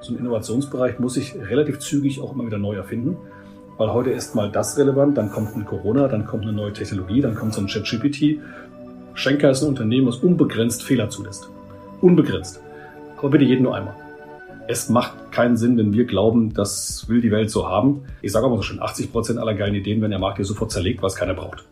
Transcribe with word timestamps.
So 0.00 0.14
ein 0.14 0.18
Innovationsbereich 0.18 0.98
muss 0.98 1.14
sich 1.14 1.34
relativ 1.34 1.78
zügig 1.78 2.20
auch 2.20 2.32
immer 2.32 2.46
wieder 2.46 2.56
neu 2.56 2.74
erfinden, 2.74 3.18
weil 3.76 3.92
heute 3.92 4.10
ist 4.10 4.34
mal 4.34 4.50
das 4.50 4.78
relevant, 4.78 5.18
dann 5.18 5.30
kommt 5.30 5.54
ein 5.54 5.66
Corona, 5.66 6.08
dann 6.08 6.26
kommt 6.26 6.44
eine 6.44 6.54
neue 6.54 6.72
Technologie, 6.72 7.20
dann 7.20 7.34
kommt 7.34 7.52
so 7.52 7.60
ein 7.60 7.66
ChatGPT. 7.66 8.38
Schenker 9.12 9.50
ist 9.50 9.62
ein 9.62 9.68
Unternehmen, 9.68 10.06
das 10.06 10.16
unbegrenzt 10.16 10.82
Fehler 10.82 11.10
zulässt. 11.10 11.50
Unbegrenzt. 12.00 12.62
Aber 13.18 13.28
bitte 13.28 13.44
jeden 13.44 13.64
nur 13.64 13.76
einmal. 13.76 13.94
Es 14.68 14.88
macht 14.88 15.32
keinen 15.32 15.58
Sinn, 15.58 15.76
wenn 15.76 15.92
wir 15.92 16.06
glauben, 16.06 16.54
das 16.54 17.06
will 17.08 17.20
die 17.20 17.30
Welt 17.30 17.50
so 17.50 17.68
haben. 17.68 18.04
Ich 18.22 18.32
sage 18.32 18.48
mal 18.48 18.56
so 18.56 18.62
schön, 18.62 18.80
80 18.80 19.12
Prozent 19.12 19.38
aller 19.38 19.54
geilen 19.54 19.74
Ideen 19.74 20.00
werden 20.00 20.12
der 20.12 20.20
Markt 20.20 20.38
hier 20.38 20.46
sofort 20.46 20.70
zerlegt, 20.70 21.02
was 21.02 21.16
keiner 21.16 21.34
braucht. 21.34 21.66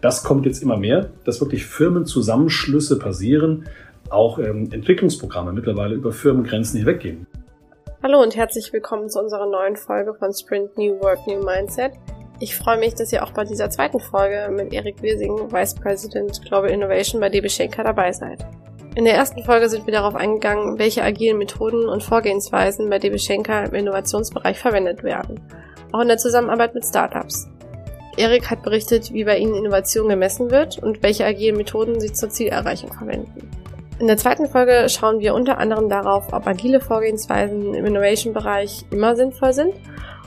Das 0.00 0.22
kommt 0.24 0.46
jetzt 0.46 0.62
immer 0.62 0.78
mehr, 0.78 1.10
dass 1.24 1.40
wirklich 1.40 1.66
Firmenzusammenschlüsse 1.66 2.98
passieren, 2.98 3.64
auch 4.08 4.38
ähm, 4.38 4.70
Entwicklungsprogramme 4.70 5.52
mittlerweile 5.52 5.96
über 5.96 6.12
Firmengrenzen 6.12 6.78
hinweggehen. 6.78 7.26
Hallo 8.00 8.22
und 8.22 8.36
herzlich 8.36 8.72
willkommen 8.72 9.10
zu 9.10 9.18
unserer 9.18 9.46
neuen 9.46 9.74
Folge 9.74 10.14
von 10.14 10.32
Sprint 10.32 10.78
New 10.78 11.00
Work 11.00 11.26
New 11.26 11.42
Mindset. 11.42 11.94
Ich 12.38 12.54
freue 12.54 12.78
mich, 12.78 12.94
dass 12.94 13.12
ihr 13.12 13.24
auch 13.24 13.32
bei 13.32 13.42
dieser 13.42 13.70
zweiten 13.70 13.98
Folge 13.98 14.48
mit 14.52 14.72
Erik 14.72 15.02
Wirsing, 15.02 15.50
Vice 15.50 15.74
President 15.74 16.40
Global 16.44 16.70
Innovation 16.70 17.20
bei 17.20 17.28
DB 17.28 17.48
Schenker 17.48 17.82
dabei 17.82 18.12
seid. 18.12 18.46
In 18.94 19.04
der 19.04 19.14
ersten 19.14 19.42
Folge 19.42 19.68
sind 19.68 19.84
wir 19.84 19.92
darauf 19.92 20.14
eingegangen, 20.14 20.78
welche 20.78 21.02
agilen 21.02 21.38
Methoden 21.38 21.88
und 21.88 22.04
Vorgehensweisen 22.04 22.88
bei 22.88 23.00
DB 23.00 23.18
Schenker 23.18 23.64
im 23.64 23.74
Innovationsbereich 23.74 24.60
verwendet 24.60 25.02
werden, 25.02 25.40
auch 25.90 26.00
in 26.00 26.08
der 26.08 26.18
Zusammenarbeit 26.18 26.76
mit 26.76 26.86
Startups. 26.86 27.48
Erik 28.16 28.48
hat 28.48 28.62
berichtet, 28.62 29.12
wie 29.12 29.24
bei 29.24 29.38
ihnen 29.38 29.56
Innovation 29.56 30.08
gemessen 30.08 30.52
wird 30.52 30.78
und 30.78 31.02
welche 31.02 31.24
agilen 31.24 31.56
Methoden 31.56 31.98
sie 31.98 32.12
zur 32.12 32.30
Zielerreichung 32.30 32.92
verwenden. 32.92 33.50
In 33.98 34.06
der 34.06 34.16
zweiten 34.16 34.46
Folge 34.46 34.88
schauen 34.88 35.18
wir 35.18 35.34
unter 35.34 35.58
anderem 35.58 35.88
darauf, 35.88 36.32
ob 36.32 36.46
agile 36.46 36.80
Vorgehensweisen 36.80 37.74
im 37.74 37.84
Innovation-Bereich 37.84 38.84
immer 38.90 39.16
sinnvoll 39.16 39.52
sind 39.52 39.74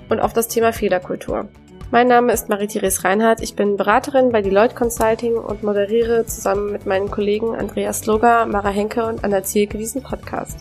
und 0.10 0.20
auf 0.20 0.34
das 0.34 0.50
Thema 0.50 0.74
Fehlerkultur. 0.74 1.48
Mein 1.90 2.10
Name 2.10 2.34
ist 2.34 2.50
Marie-Therese 2.50 3.06
Reinhardt. 3.06 3.42
Ich 3.42 3.56
bin 3.56 3.78
Beraterin 3.78 4.32
bei 4.34 4.42
Deloitte 4.42 4.76
Consulting 4.76 5.36
und 5.36 5.64
moderiere 5.64 6.26
zusammen 6.26 6.74
mit 6.74 6.86
meinen 6.86 7.10
Kollegen 7.10 7.56
Andreas 7.56 8.06
Loger, 8.06 8.46
Mara 8.46 8.70
Henke 8.70 9.06
und 9.06 9.24
Anna 9.24 9.42
Zielke 9.44 9.78
diesen 9.78 10.04
Podcast. 10.04 10.60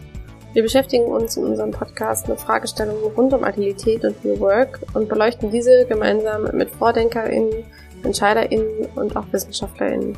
Wir 0.52 0.62
beschäftigen 0.62 1.06
uns 1.06 1.36
in 1.36 1.44
unserem 1.44 1.72
Podcast 1.72 2.28
mit 2.28 2.40
Fragestellungen 2.40 3.12
rund 3.16 3.32
um 3.32 3.42
Agilität 3.42 4.04
und 4.04 4.24
New 4.24 4.38
Work 4.38 4.80
und 4.94 5.08
beleuchten 5.08 5.50
diese 5.50 5.84
gemeinsam 5.86 6.48
mit 6.52 6.70
VordenkerInnen, 6.70 7.64
EntscheiderInnen 8.04 8.86
und 8.94 9.16
auch 9.16 9.26
WissenschaftlerInnen. 9.32 10.16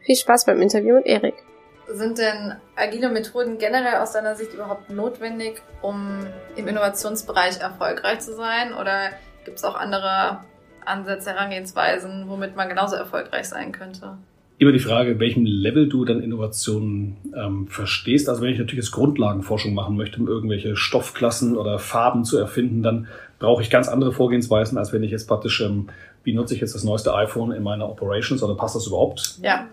Viel 0.00 0.16
Spaß 0.16 0.46
beim 0.46 0.62
Interview 0.62 0.94
mit 0.94 1.06
Erik. 1.06 1.45
Sind 1.88 2.18
denn 2.18 2.54
agile 2.74 3.08
Methoden 3.08 3.58
generell 3.58 4.00
aus 4.00 4.12
deiner 4.12 4.34
Sicht 4.34 4.52
überhaupt 4.52 4.90
notwendig, 4.90 5.62
um 5.82 6.26
im 6.56 6.66
Innovationsbereich 6.66 7.60
erfolgreich 7.60 8.20
zu 8.20 8.34
sein? 8.34 8.74
Oder 8.74 9.10
gibt 9.44 9.58
es 9.58 9.64
auch 9.64 9.76
andere 9.76 10.40
Ansätze, 10.84 11.30
Herangehensweisen, 11.30 12.24
womit 12.28 12.56
man 12.56 12.68
genauso 12.68 12.96
erfolgreich 12.96 13.48
sein 13.48 13.70
könnte? 13.70 14.18
Immer 14.58 14.72
die 14.72 14.80
Frage, 14.80 15.20
welchem 15.20 15.44
Level 15.44 15.88
du 15.88 16.04
dann 16.04 16.20
Innovationen 16.20 17.18
ähm, 17.36 17.68
verstehst. 17.68 18.28
Also 18.28 18.42
wenn 18.42 18.50
ich 18.50 18.58
natürlich 18.58 18.84
jetzt 18.84 18.92
Grundlagenforschung 18.92 19.74
machen 19.74 19.96
möchte, 19.96 20.18
um 20.18 20.26
irgendwelche 20.26 20.76
Stoffklassen 20.76 21.56
oder 21.56 21.78
Farben 21.78 22.24
zu 22.24 22.38
erfinden, 22.38 22.82
dann 22.82 23.06
brauche 23.38 23.62
ich 23.62 23.70
ganz 23.70 23.86
andere 23.86 24.12
Vorgehensweisen, 24.12 24.78
als 24.78 24.92
wenn 24.92 25.02
ich 25.02 25.10
jetzt 25.10 25.28
praktisch, 25.28 25.60
ähm, 25.60 25.88
wie 26.24 26.32
nutze 26.32 26.54
ich 26.54 26.60
jetzt 26.60 26.74
das 26.74 26.84
neueste 26.84 27.14
iPhone 27.14 27.52
in 27.52 27.62
meiner 27.62 27.88
Operations 27.88 28.42
oder 28.42 28.56
passt 28.56 28.74
das 28.74 28.86
überhaupt? 28.86 29.38
Ja 29.42 29.68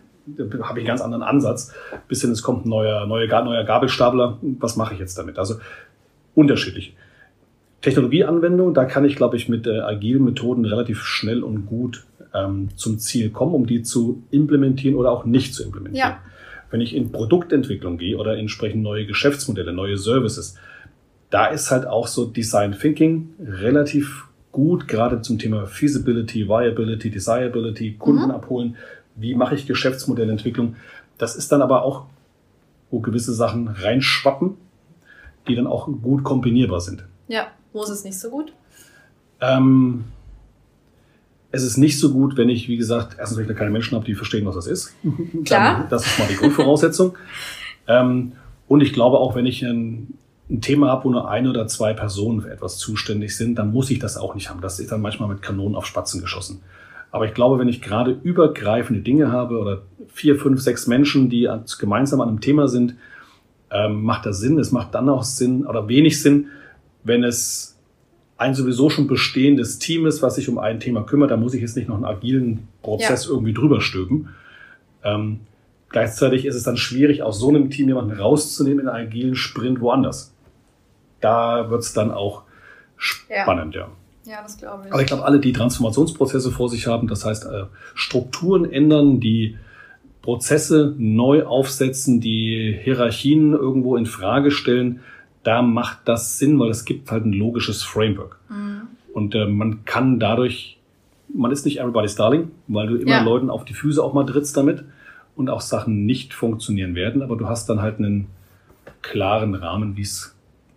habe 0.62 0.80
ich 0.80 0.84
einen 0.84 0.88
ganz 0.88 1.02
anderen 1.02 1.24
Ansatz. 1.24 1.74
Bis 2.08 2.22
hin, 2.22 2.32
es 2.32 2.44
kommt 2.44 2.66
ein 2.66 2.70
neuer, 2.70 3.06
neuer, 3.06 3.44
neuer 3.44 3.64
Gabelstapler. 3.64 4.38
Was 4.42 4.76
mache 4.76 4.94
ich 4.94 5.00
jetzt 5.00 5.18
damit? 5.18 5.38
Also 5.38 5.56
unterschiedlich. 6.36 6.96
Technologieanwendung, 7.82 8.74
da 8.74 8.86
kann 8.86 9.04
ich, 9.04 9.18
glaube 9.18 9.36
ich, 9.36 9.50
mit 9.50 9.68
äh, 9.68 9.80
agilen 9.80 10.24
Methoden 10.24 10.64
relativ 10.64 11.04
schnell 11.04 11.44
und 11.44 11.66
gut 11.66 12.06
ähm, 12.34 12.70
zum 12.76 12.98
Ziel 12.98 13.30
kommen, 13.30 13.54
um 13.54 13.68
die 13.68 13.84
zu 13.84 14.24
implementieren 14.32 14.96
oder 14.96 15.12
auch 15.12 15.26
nicht 15.26 15.54
zu 15.54 15.64
implementieren. 15.64 16.12
Ja. 16.12 16.20
Wenn 16.72 16.82
ich 16.82 16.96
in 16.96 17.12
Produktentwicklung 17.12 17.98
gehe 17.98 18.18
oder 18.18 18.38
entsprechend 18.38 18.82
neue 18.82 19.06
Geschäftsmodelle, 19.06 19.74
neue 19.74 19.98
Services, 19.98 20.56
da 21.30 21.48
ist 21.48 21.72
halt 21.72 21.86
auch 21.86 22.08
so 22.08 22.26
Design 22.26 22.72
Thinking 22.80 23.30
relativ 23.40 24.28
gut, 24.52 24.88
gerade 24.88 25.22
zum 25.22 25.38
Thema 25.38 25.66
Feasibility, 25.66 26.48
Viability, 26.48 27.10
Desirability, 27.10 27.96
Kunden 28.00 28.26
mhm. 28.26 28.32
abholen 28.32 28.78
wie 29.16 29.36
mache 29.36 29.56
ich 29.56 29.66
Geschäftsmodellentwicklung. 29.66 30.76
Das 31.18 31.36
ist 31.36 31.52
dann 31.52 31.62
aber 31.62 31.84
auch, 31.84 32.06
wo 32.92 33.00
gewisse 33.00 33.34
Sachen 33.34 33.68
reinschwappen, 33.68 34.58
die 35.48 35.56
dann 35.56 35.68
auch 35.68 35.88
gut 35.88 36.24
kombinierbar 36.24 36.82
sind. 36.82 37.06
Ja, 37.28 37.48
wo 37.72 37.84
ist 37.84 37.90
es 37.90 38.04
nicht 38.04 38.20
so 38.20 38.30
gut? 38.30 38.54
Ähm, 39.42 40.06
es 41.52 41.64
ist 41.64 41.78
nicht 41.78 42.00
so 42.00 42.12
gut, 42.12 42.38
wenn 42.38 42.50
ich, 42.50 42.68
wie 42.68 42.78
gesagt, 42.78 43.16
erstens, 43.20 43.38
wenn 43.38 43.46
ich 43.46 43.52
da 43.52 43.54
keine 43.54 43.72
Menschen 43.72 43.96
habe, 43.96 44.06
die 44.06 44.16
verstehen, 44.16 44.46
was 44.46 44.56
das 44.56 44.68
ist. 44.68 44.94
Klar. 45.46 45.82
Dann, 45.82 45.90
das 45.90 46.06
ist 46.06 46.20
mal 46.20 46.28
die 46.28 46.36
Grundvoraussetzung. 46.36 47.16
ähm, 47.88 48.34
und 48.68 48.82
ich 48.82 48.94
glaube 48.94 49.20
auch, 49.20 49.36
wenn 49.36 49.46
ich 49.46 49.62
ein, 49.64 50.18
ein 50.50 50.62
Thema 50.62 50.90
habe, 50.90 51.06
wo 51.06 51.10
nur 51.12 51.30
eine 51.30 51.50
oder 51.50 51.68
zwei 51.68 51.94
Personen 51.94 52.42
für 52.42 52.52
etwas 52.52 52.78
zuständig 52.78 53.36
sind, 53.36 53.56
dann 53.56 53.72
muss 53.72 53.92
ich 53.92 54.00
das 54.00 54.18
auch 54.18 54.36
nicht 54.36 54.50
haben. 54.50 54.62
Das 54.62 54.80
ist 54.80 54.92
dann 54.92 55.02
manchmal 55.02 55.30
mit 55.30 55.42
Kanonen 55.42 55.76
auf 55.76 55.86
Spatzen 55.86 56.22
geschossen. 56.22 56.62
Aber 57.14 57.28
ich 57.28 57.36
glaube, 57.36 57.60
wenn 57.60 57.68
ich 57.68 57.84
gerade 57.84 58.18
übergreifende 58.24 59.02
Dinge 59.02 59.32
habe 59.32 59.60
oder 59.60 59.84
vier, 60.08 60.36
fünf, 60.36 60.60
sechs 60.60 60.88
Menschen, 60.88 61.30
die 61.30 61.48
gemeinsam 61.80 62.22
an 62.22 62.28
einem 62.28 62.42
Thema 62.42 62.68
sind, 62.68 62.96
ähm, 63.70 64.02
macht 64.02 64.26
das 64.26 64.40
Sinn. 64.40 64.58
Es 64.58 64.72
macht 64.72 64.96
dann 64.96 65.08
auch 65.10 65.22
Sinn 65.22 65.68
oder 65.68 65.88
wenig 65.88 66.20
Sinn, 66.24 66.48
wenn 67.04 67.24
es 67.24 67.80
ein 68.38 68.56
sowieso 68.56 68.90
schon 68.90 69.06
bestehendes 69.06 69.78
Team 69.78 70.08
ist, 70.08 70.24
was 70.24 70.36
sich 70.36 70.50
um 70.50 70.58
ein 70.58 70.80
Thema 70.80 71.04
kümmert. 71.04 71.30
Da 71.30 71.38
muss 71.38 71.54
ich 71.54 71.62
jetzt 71.62 71.78
nicht 71.78 71.88
noch 71.88 71.98
einen 71.98 72.06
agilen 72.06 72.68
Prozess 72.82 73.26
ja. 73.26 73.30
irgendwie 73.30 73.54
drüber 73.54 73.80
stülpen. 73.80 74.30
Ähm, 75.04 75.42
gleichzeitig 75.90 76.48
ist 76.48 76.56
es 76.56 76.64
dann 76.64 76.78
schwierig, 76.78 77.22
aus 77.22 77.40
so 77.40 77.50
einem 77.50 77.70
Team 77.70 77.90
jemanden 77.90 78.20
rauszunehmen 78.20 78.80
in 78.80 78.90
einen 78.90 79.06
agilen 79.08 79.36
Sprint 79.36 79.82
woanders. 79.82 80.34
Da 81.22 81.70
wird 81.70 81.84
es 81.84 81.94
dann 81.94 82.10
auch 82.10 82.42
spannend, 82.98 83.76
ja. 83.76 83.82
ja. 83.82 83.92
Ja, 84.26 84.42
das 84.42 84.58
glaube 84.58 84.88
ich. 84.88 84.94
Aber 84.94 85.02
ich 85.02 85.08
glaube, 85.08 85.26
alle, 85.26 85.40
die 85.40 85.54
Transformationsprozesse 85.54 86.52
vor 86.52 86.70
sich 86.70 86.88
haben, 86.88 87.08
das 87.08 87.26
heißt 87.26 87.46
äh, 87.46 87.66
Strukturen 87.94 88.70
ändern, 88.72 89.20
die 89.20 89.58
Prozesse 90.22 90.96
neu 90.98 91.44
aufsetzen, 91.46 92.22
die 92.22 92.78
Hierarchien 92.82 93.52
irgendwo 93.52 93.98
in 93.98 94.06
Frage 94.06 94.52
stellen, 94.52 95.02
da 95.44 95.62
macht 95.62 96.00
das 96.06 96.40
Sinn, 96.40 96.58
weil 96.60 96.70
es 96.70 96.86
gibt 96.86 97.12
halt 97.12 97.26
ein 97.26 97.34
logisches 97.34 97.84
Framework. 97.84 98.40
Mhm. 98.50 98.82
Und 99.14 99.36
äh, 99.36 99.46
man 99.46 99.84
kann 99.84 100.20
dadurch, 100.20 100.80
man 101.34 101.52
ist 101.52 101.66
nicht 101.66 101.80
everybody's 101.80 102.16
darling, 102.16 102.52
weil 102.68 102.88
du 102.88 102.96
immer 102.96 103.12
ja. 103.12 103.24
Leuten 103.24 103.50
auf 103.50 103.66
die 103.66 103.74
Füße 103.74 104.02
auch 104.02 104.14
mal 104.14 104.26
trittst 104.26 104.56
damit 104.56 104.86
und 105.36 105.50
auch 105.50 105.62
Sachen 105.62 106.06
nicht 106.06 106.34
funktionieren 106.34 106.96
werden, 106.96 107.22
aber 107.22 107.36
du 107.36 107.48
hast 107.48 107.68
dann 107.68 107.82
halt 107.82 108.00
einen 108.00 108.28
klaren 109.02 109.56
Rahmen, 109.56 109.98
wie 109.98 110.02
es 110.04 110.34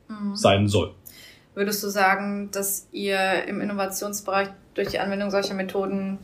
mhm. 0.09 0.35
sein 0.35 0.67
soll. 0.67 0.91
Würdest 1.57 1.83
du 1.83 1.89
sagen, 1.89 2.51
dass 2.53 2.87
ihr 2.93 3.45
im 3.45 3.63
Innovationsbereich 3.63 4.49
durch 4.75 4.89
die 4.89 4.99
Anwendung 4.99 5.31
solcher 5.31 5.55
Methoden 5.55 6.19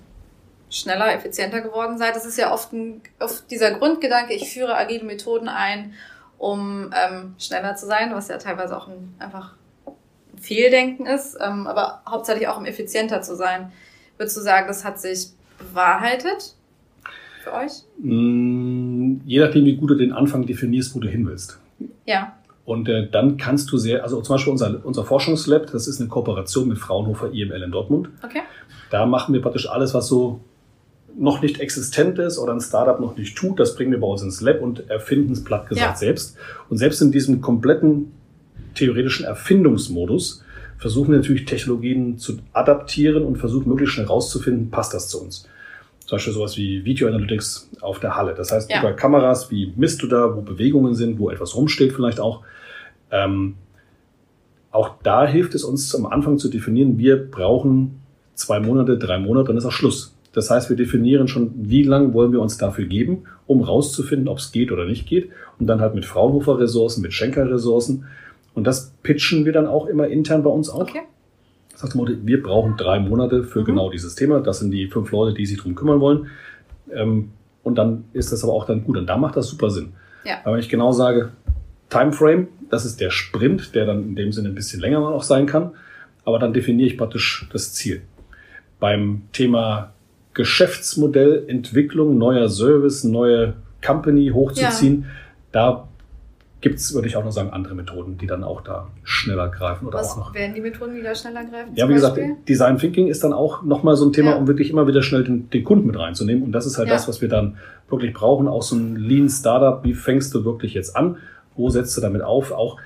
schneller, 0.69 1.15
effizienter 1.15 1.62
geworden 1.62 1.97
seid? 1.97 2.15
Das 2.15 2.26
ist 2.26 2.37
ja 2.37 2.53
oft, 2.53 2.75
ein, 2.75 3.00
oft 3.19 3.50
dieser 3.50 3.70
Grundgedanke, 3.70 4.34
ich 4.34 4.53
führe 4.53 4.76
agile 4.76 5.04
Methoden 5.04 5.48
ein, 5.48 5.94
um 6.37 6.91
ähm, 6.94 7.34
schneller 7.38 7.75
zu 7.76 7.87
sein, 7.87 8.10
was 8.12 8.28
ja 8.28 8.37
teilweise 8.37 8.76
auch 8.76 8.88
ein, 8.88 9.15
einfach 9.19 9.54
ein 9.87 10.38
Fehldenken 10.38 11.06
ist, 11.06 11.38
ähm, 11.41 11.66
aber 11.66 12.03
hauptsächlich 12.06 12.49
auch 12.49 12.59
um 12.59 12.66
effizienter 12.66 13.22
zu 13.22 13.34
sein. 13.34 13.72
Würdest 14.19 14.37
du 14.37 14.43
sagen, 14.43 14.69
das 14.69 14.84
hat 14.84 15.00
sich 15.00 15.28
bewahrheitet 15.56 16.56
für 17.43 17.54
euch? 17.54 17.72
Mm, 17.97 19.22
je 19.25 19.41
nachdem, 19.41 19.64
wie 19.64 19.76
gut 19.76 19.93
du 19.93 19.94
den 19.94 20.12
Anfang 20.12 20.44
definierst, 20.44 20.94
wo 20.94 21.00
du 21.00 21.09
hin 21.09 21.26
willst. 21.26 21.58
Ja. 22.05 22.37
Und 22.64 22.88
äh, 22.88 23.09
dann 23.11 23.37
kannst 23.37 23.73
du 23.73 23.79
sehr, 23.79 24.05
also 24.05 24.20
zum 24.20 24.35
Beispiel 24.35 24.53
unser, 24.53 24.85
unser 24.85 25.05
Forschungslab, 25.05 25.70
das 25.73 25.88
ist 25.88 26.00
eine 26.00 26.09
Kooperation 26.09 26.69
mit 26.69 26.79
Fraunhofer 26.79 27.32
IML 27.32 27.62
in 27.62 27.73
Dortmund. 27.73 28.09
Okay. 28.23 28.43
Da 28.91 29.06
machen 29.06 29.35
wir 29.35 29.43
praktisch 29.43 29.69
alles, 29.69 29.94
was 29.94 30.06
so 30.06 30.41
noch 31.19 31.43
nicht 31.43 31.61
existent 31.61 32.19
ist 32.19 32.38
oder 32.38 32.53
ein 32.53 32.61
Startup 32.61 32.99
noch 33.00 33.17
nicht 33.17 33.37
tut, 33.37 33.61
das 33.61 33.75
bringen 33.75 33.93
wir 33.93 34.00
bei 34.00 34.06
uns 34.06 34.23
ins 34.23 34.41
Lab 34.41 34.62
und 34.62 34.88
erfinden 34.88 35.32
es 35.32 35.44
platt 35.44 35.69
gesagt 35.69 35.93
ja. 35.93 35.97
selbst. 35.97 36.37
Und 36.69 36.79
selbst 36.79 37.03
in 37.03 37.12
diesem 37.12 37.41
kompletten 37.41 38.12
theoretischen 38.75 39.26
Erfindungsmodus 39.26 40.43
versuchen 40.79 41.11
wir 41.11 41.19
natürlich 41.19 41.44
Technologien 41.44 42.19
zu 42.19 42.38
adaptieren 42.53 43.25
und 43.25 43.37
versuchen 43.37 43.69
möglichst 43.69 43.94
schnell 43.94 44.06
rauszufinden, 44.06 44.70
passt 44.70 44.94
das 44.94 45.08
zu 45.08 45.23
uns. 45.23 45.47
Zum 46.12 46.19
Beispiel 46.19 46.35
sowas 46.35 46.59
wie 46.59 46.85
Video 46.85 47.09
Analytics 47.09 47.70
auf 47.81 47.99
der 47.99 48.19
Halle. 48.19 48.35
Das 48.35 48.53
heißt, 48.53 48.70
ja. 48.70 48.81
über 48.81 48.93
Kameras, 48.93 49.50
wie 49.50 49.73
misst 49.76 50.03
du 50.03 50.06
da, 50.06 50.37
wo 50.37 50.43
Bewegungen 50.43 50.93
sind, 50.93 51.19
wo 51.19 51.31
etwas 51.31 51.56
rumsteht 51.56 51.94
vielleicht 51.94 52.20
auch. 52.20 52.43
Ähm, 53.11 53.55
auch 54.73 54.97
da 55.03 55.26
hilft 55.26 55.55
es 55.55 55.64
uns 55.64 55.94
am 55.94 56.05
Anfang 56.05 56.37
zu 56.37 56.50
definieren, 56.50 56.99
wir 56.99 57.17
brauchen 57.17 58.03
zwei 58.35 58.61
Monate, 58.61 58.99
drei 58.99 59.19
Monate, 59.19 59.47
dann 59.47 59.56
ist 59.56 59.64
auch 59.64 59.73
Schluss. 59.73 60.14
Das 60.35 60.50
heißt, 60.50 60.69
wir 60.69 60.76
definieren 60.76 61.29
schon, 61.29 61.50
wie 61.56 61.82
lange 61.82 62.12
wollen 62.12 62.31
wir 62.31 62.43
uns 62.43 62.58
dafür 62.58 62.85
geben, 62.85 63.23
um 63.47 63.62
rauszufinden, 63.62 64.29
ob 64.29 64.37
es 64.37 64.53
geht 64.53 64.70
oder 64.70 64.85
nicht 64.85 65.08
geht. 65.08 65.31
Und 65.58 65.67
dann 65.67 65.81
halt 65.81 65.94
mit 65.94 66.05
Fraunhofer-Ressourcen, 66.05 67.00
mit 67.00 67.15
Schenker-Ressourcen. 67.15 68.05
Und 68.53 68.67
das 68.67 68.93
pitchen 69.03 69.47
wir 69.47 69.53
dann 69.55 69.67
auch 69.67 69.87
immer 69.87 70.08
intern 70.08 70.43
bei 70.43 70.50
uns 70.50 70.69
auch. 70.69 70.82
Okay. 70.82 71.05
Das 71.82 71.94
heißt, 71.94 72.26
wir 72.26 72.43
brauchen 72.43 72.76
drei 72.76 72.99
Monate 73.00 73.44
für 73.44 73.61
Mhm. 73.61 73.64
genau 73.64 73.90
dieses 73.90 74.14
Thema. 74.14 74.40
Das 74.40 74.61
sind 74.61 74.70
die 74.70 74.87
fünf 74.87 75.11
Leute, 75.11 75.34
die 75.34 75.46
sich 75.46 75.58
drum 75.58 75.75
kümmern 75.75 76.00
wollen. 76.00 76.29
Ähm, 76.93 77.31
und 77.62 77.76
dann 77.76 78.05
ist 78.12 78.32
das 78.32 78.43
aber 78.44 78.52
auch 78.52 78.67
dann 78.67 78.84
gut. 78.84 78.96
Und 78.96 79.06
da 79.06 79.17
macht 79.17 79.37
das 79.37 79.49
super 79.49 79.70
Sinn. 79.70 79.93
Ja. 80.25 80.37
Weil 80.44 80.55
wenn 80.55 80.61
ich 80.61 80.69
genau 80.69 80.93
sage, 80.93 81.31
Timeframe, 81.90 82.49
das 82.70 82.84
ist 82.84 83.00
der 83.00 83.11
Sprint, 83.11 83.75
der 83.75 83.87
dann 83.87 84.02
in 84.02 84.17
dem 84.17 84.32
Sinne 84.32 84.49
ein 84.49 84.55
bisschen 84.55 84.81
länger 84.81 85.00
mal 85.00 85.12
auch 85.12 85.23
sein 85.23 85.46
kann. 85.46 85.73
Aber 86.25 86.38
dann 86.38 86.52
definiere 86.52 86.88
ich 86.88 86.96
praktisch 86.96 87.49
das 87.52 87.73
Ziel. 87.75 88.02
Beim 88.81 89.23
Thema 89.32 89.93
Geschäftsmodell, 90.34 91.44
Entwicklung, 91.49 92.17
neuer 92.19 92.49
Service, 92.49 93.05
neue 93.05 93.55
Company 93.84 94.31
hochzuziehen, 94.32 95.06
da 95.50 95.88
gibt's, 96.62 96.94
würde 96.94 97.09
ich 97.09 97.17
auch 97.17 97.25
noch 97.25 97.32
sagen, 97.32 97.50
andere 97.50 97.75
Methoden, 97.75 98.17
die 98.17 98.26
dann 98.26 98.43
auch 98.44 98.62
da 98.62 98.87
schneller 99.05 99.49
greifen 99.49 99.87
oder 99.87 99.99
Was 99.99 100.12
auch 100.12 100.17
noch. 100.29 100.35
wären 100.35 100.55
die 100.55 100.61
Methoden, 100.61 100.94
die 100.94 101.03
da 101.03 101.14
schneller 101.14 101.44
greifen? 101.44 101.73
Ja, 101.75 101.88
wie 101.88 101.93
gesagt, 101.94 102.17
Beispiel? 102.17 102.37
Design 102.49 102.79
Thinking 102.79 103.09
ist 103.09 103.23
dann 103.25 103.32
auch 103.35 103.62
nochmal 103.62 103.97
so 103.97 104.06
ein 104.06 104.12
Thema, 104.12 104.31
Ja. 104.31 104.37
um 104.38 104.47
wirklich 104.47 104.70
immer 104.70 104.87
wieder 104.87 105.03
schnell 105.03 105.25
den, 105.25 105.50
den 105.50 105.64
Kunden 105.64 105.87
mit 105.87 105.99
reinzunehmen. 105.99 106.43
Und 106.44 106.53
das 106.53 106.64
ist 106.64 106.79
halt 106.79 106.88
Ja. 106.88 106.94
das, 106.94 107.06
was 107.09 107.20
wir 107.20 107.29
dann 107.29 107.56
wirklich 107.91 108.14
brauchen. 108.14 108.49
Auch 108.49 108.62
so 108.62 108.76
ein 108.76 108.97
Lean 108.97 109.29
Startup. 109.29 109.85
Wie 109.85 109.93
fängst 109.94 110.35
du 110.35 110.44
wirklich 110.44 110.73
jetzt 110.75 110.97
an? 110.97 111.17
Wo 111.56 111.69
setzt 111.69 111.97
du 111.97 112.00
damit 112.00 112.23
auf? 112.23 112.53
Auch 112.53 112.79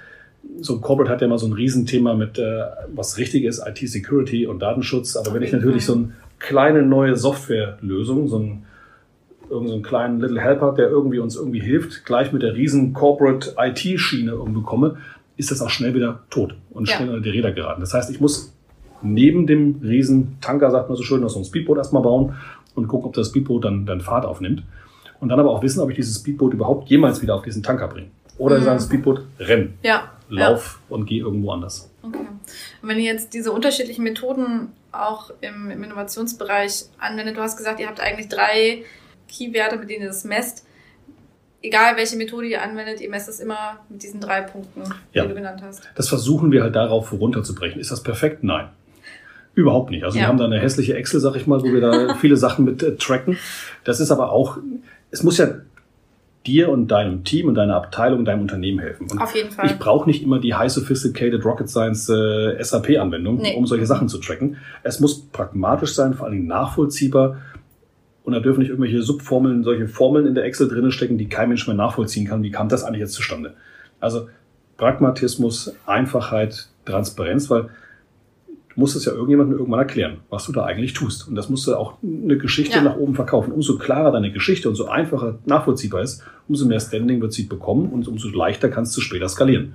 so 0.61 0.75
ein 0.77 0.81
Corporate 0.81 1.13
hat 1.13 1.21
ja 1.21 1.27
immer 1.27 1.39
so 1.39 1.47
ein 1.47 1.53
Riesenthema 1.53 2.15
mit, 2.15 2.39
äh, 2.39 2.63
was 2.95 3.19
richtig 3.19 3.45
ist, 3.45 3.63
IT-Security 3.67 4.47
und 4.47 4.61
Datenschutz. 4.61 5.17
Aber 5.17 5.35
wenn 5.35 5.43
ich 5.43 5.53
natürlich 5.53 5.85
so 5.85 5.95
eine 5.95 6.13
kleine 6.39 6.83
neue 6.83 7.15
Softwarelösung, 7.17 8.29
so 8.29 8.39
ein 8.39 8.63
irgend 9.51 9.69
so 9.69 9.75
einen 9.75 9.83
kleinen 9.83 10.21
Little 10.21 10.41
Helper, 10.41 10.73
der 10.73 10.89
irgendwie 10.89 11.19
uns 11.19 11.37
irgendwie 11.37 11.61
hilft, 11.61 12.05
gleich 12.05 12.33
mit 12.33 12.43
der 12.43 12.55
riesen 12.55 12.93
Corporate 12.93 13.55
IT-Schiene 13.59 14.33
irgendwie 14.33 14.63
komme, 14.63 14.97
ist 15.37 15.51
das 15.51 15.61
auch 15.63 15.71
schnell 15.71 15.95
wieder 15.95 16.21
tot 16.31 16.55
und 16.71 16.89
Ja. 16.89 16.97
schnell 16.97 17.09
unter 17.11 17.21
die 17.21 17.31
Räder 17.31 17.53
geraten. 17.53 17.81
Das 17.81 17.93
heißt, 17.95 18.11
ich 18.11 18.21
muss 18.21 18.53
neben 19.03 19.47
dem 19.47 19.81
riesen 19.83 20.39
Tanker, 20.41 20.71
sagt 20.71 20.89
man 20.89 20.97
so 20.97 21.03
schön, 21.03 21.21
noch 21.21 21.29
so 21.31 21.39
ein 21.39 21.45
Speedboot 21.45 21.77
erstmal 21.79 22.03
bauen 22.03 22.35
und 22.75 22.89
gucken, 22.89 23.07
ob 23.07 23.15
das 23.15 23.29
Speedboot 23.29 23.65
dann, 23.65 23.87
dann 23.87 24.01
Fahrt 24.01 24.25
aufnimmt. 24.25 24.63
Und 25.21 25.29
dann 25.31 25.39
aber 25.41 25.51
auch 25.51 25.63
wissen, 25.63 25.81
ob 25.81 25.91
ich 25.91 25.97
dieses 25.97 26.17
Speedboot 26.17 26.53
überhaupt 26.55 26.89
jemals 26.89 27.23
wieder 27.23 27.35
auf 27.35 27.43
diesen 27.43 27.63
Tanker 27.63 27.89
bringe. 27.89 28.09
Oder 28.39 28.59
Mhm. 28.59 28.65
sagen 28.65 28.81
Speedboot, 28.81 29.23
renn, 29.39 29.75
Ja. 29.83 30.11
lauf 30.29 30.81
und 30.89 31.07
geh 31.07 31.19
irgendwo 31.19 31.51
anders. 31.53 31.91
Ja. 32.03 32.09
Okay. 32.09 32.19
Und 32.83 32.89
wenn 32.89 32.99
ihr 32.99 33.13
jetzt 33.13 33.33
diese 33.35 33.53
unterschiedlichen 33.53 34.03
Methoden 34.05 34.69
auch 34.93 35.31
im, 35.41 35.71
im 35.71 35.83
Innovationsbereich 35.85 36.85
anwendet, 36.99 37.37
du 37.37 37.41
hast 37.43 37.57
gesagt, 37.57 37.81
ihr 37.81 37.87
habt 37.87 38.01
eigentlich 38.01 38.29
drei 38.29 38.83
Keywerte, 39.29 39.77
mit 39.79 39.91
denen 39.91 40.03
ihr 40.03 40.09
das 40.09 40.25
messt. 40.25 40.67
Egal 41.63 41.97
welche 41.97 42.17
Methode 42.17 42.47
ihr 42.47 42.63
anwendet, 42.63 43.01
ihr 43.01 43.11
messt 43.11 43.29
es 43.29 43.41
immer 43.41 43.79
mit 43.89 44.03
diesen 44.03 44.21
drei 44.21 44.43
Punkten, 44.43 44.83
Ja. 45.13 45.23
die 45.23 45.29
du 45.31 45.35
genannt 45.35 45.63
hast. 45.65 45.83
Das 45.97 46.09
versuchen 46.09 46.53
wir 46.53 46.63
halt 46.63 46.77
darauf 46.77 47.13
runterzubrechen. 47.13 47.81
Ist 47.81 47.91
das 47.91 48.03
perfekt? 48.03 48.45
Nein. 48.45 48.69
Überhaupt 49.55 49.91
nicht. 49.91 50.05
Also 50.05 50.17
Ja. 50.19 50.25
wir 50.25 50.29
haben 50.29 50.39
da 50.39 50.45
eine 50.45 50.61
hässliche 50.61 50.95
Excel, 50.95 51.19
sag 51.21 51.35
ich 51.35 51.47
mal, 51.47 51.61
wo 51.63 51.65
wir 51.73 51.81
da 51.81 52.15
viele 52.21 52.37
Sachen 52.37 52.65
mit 52.67 52.83
äh, 52.83 52.95
tracken. 52.97 53.39
Das 53.85 54.01
ist 54.01 54.11
aber 54.11 54.31
auch, 54.33 54.59
es 55.11 55.23
muss 55.23 55.39
ja 55.39 55.49
dir 56.47 56.69
und 56.69 56.89
deinem 56.89 57.25
Team 57.25 57.49
und 57.49 57.55
deiner 57.57 57.75
Abteilung, 57.75 58.25
deinem 58.25 58.43
Unternehmen 58.43 58.79
helfen. 58.79 59.11
Und 59.11 59.21
Auf 59.21 59.35
jeden 59.35 59.51
Fall. 59.51 59.67
ich 59.67 59.79
brauche 59.81 60.09
nicht 60.09 60.23
immer 60.23 60.39
die 60.39 60.55
high 60.55 60.71
sophisticated 60.71 61.45
Rocket 61.45 61.69
Science 61.69 62.09
äh, 62.09 62.63
SAP-Anwendung, 62.63 63.39
Nee. 63.39 63.57
um 63.57 63.67
solche 63.67 63.87
Sachen 63.87 64.09
zu 64.09 64.19
tracken. 64.19 64.59
Es 64.85 65.01
muss 65.01 65.27
pragmatisch 65.29 65.95
sein, 65.95 66.15
vor 66.15 66.27
allen 66.27 66.35
Dingen 66.37 66.47
nachvollziehbar. 66.47 67.39
Und 68.27 68.33
da 68.33 68.41
dürfen 68.41 68.59
nicht 68.61 68.71
irgendwelche 68.71 69.03
Subformeln, 69.03 69.63
solche 69.63 69.87
Formeln 69.87 70.27
in 70.27 70.35
der 70.35 70.45
Excel 70.45 70.67
drinnen 70.69 70.91
stecken, 70.91 71.17
die 71.17 71.29
kein 71.29 71.49
Mensch 71.49 71.67
mehr 71.69 71.77
nachvollziehen 71.77 72.27
kann. 72.27 72.43
Wie 72.43 72.51
kam 72.51 72.69
das 72.69 72.83
eigentlich 72.83 73.01
jetzt 73.01 73.13
zustande? 73.15 73.55
Also 74.01 74.29
Pragmatismus, 74.79 75.73
Einfachheit, 75.87 76.69
Transparenz, 76.85 77.49
weil 77.51 77.63
du 78.49 78.81
musst 78.81 78.97
es 78.97 79.05
ja 79.05 79.13
irgendjemandem 79.13 79.57
irgendwann 79.59 79.79
erklären, 79.81 80.19
was 80.29 80.45
du 80.45 80.53
da 80.53 80.65
eigentlich 80.65 80.93
tust. 80.93 81.29
Und 81.29 81.35
das 81.37 81.49
musst 81.49 81.67
du 81.67 81.77
auch 81.77 81.95
eine 82.03 82.37
Geschichte 82.37 82.77
Ja. 82.79 82.83
nach 82.83 82.97
oben 82.97 83.15
verkaufen. 83.15 83.53
Umso 83.53 83.79
klarer 83.79 84.11
deine 84.13 84.33
Geschichte 84.33 84.69
und 84.69 84.75
so 84.75 84.89
einfacher 84.89 85.39
nachvollziehbar 85.47 86.03
ist, 86.03 86.23
umso 86.49 86.67
mehr 86.67 86.81
Standing 86.81 87.21
wird 87.21 87.33
sie 87.33 87.45
bekommen 87.45 87.89
und 87.91 88.07
umso 88.09 88.29
leichter 88.29 88.69
kannst 88.69 88.97
du 88.97 89.01
später 89.01 89.29
skalieren. 89.29 89.75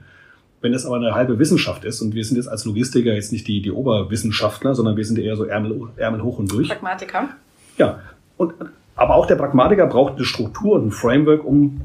Wenn 0.59 0.73
es 0.73 0.85
aber 0.85 0.97
eine 0.97 1.15
halbe 1.15 1.39
Wissenschaft 1.39 1.85
ist, 1.85 2.01
und 2.01 2.13
wir 2.13 2.23
sind 2.23 2.35
jetzt 2.37 2.47
als 2.47 2.65
Logistiker 2.65 3.13
jetzt 3.13 3.31
nicht 3.31 3.47
die, 3.47 3.61
die 3.63 3.71
Oberwissenschaftler, 3.71 4.75
sondern 4.75 4.95
wir 4.97 5.05
sind 5.05 5.17
eher 5.17 5.35
so 5.35 5.45
Ärmel, 5.45 5.87
Ärmel 5.95 6.21
hoch 6.21 6.37
und 6.37 6.51
durch. 6.51 6.67
Pragmatiker. 6.67 7.29
Ja, 7.77 7.99
und, 8.41 8.53
aber 8.95 9.15
auch 9.15 9.25
der 9.25 9.35
Pragmatiker 9.35 9.87
braucht 9.87 10.15
eine 10.15 10.25
Struktur 10.25 10.75
und 10.75 10.87
ein 10.87 10.91
Framework, 10.91 11.43
um 11.45 11.81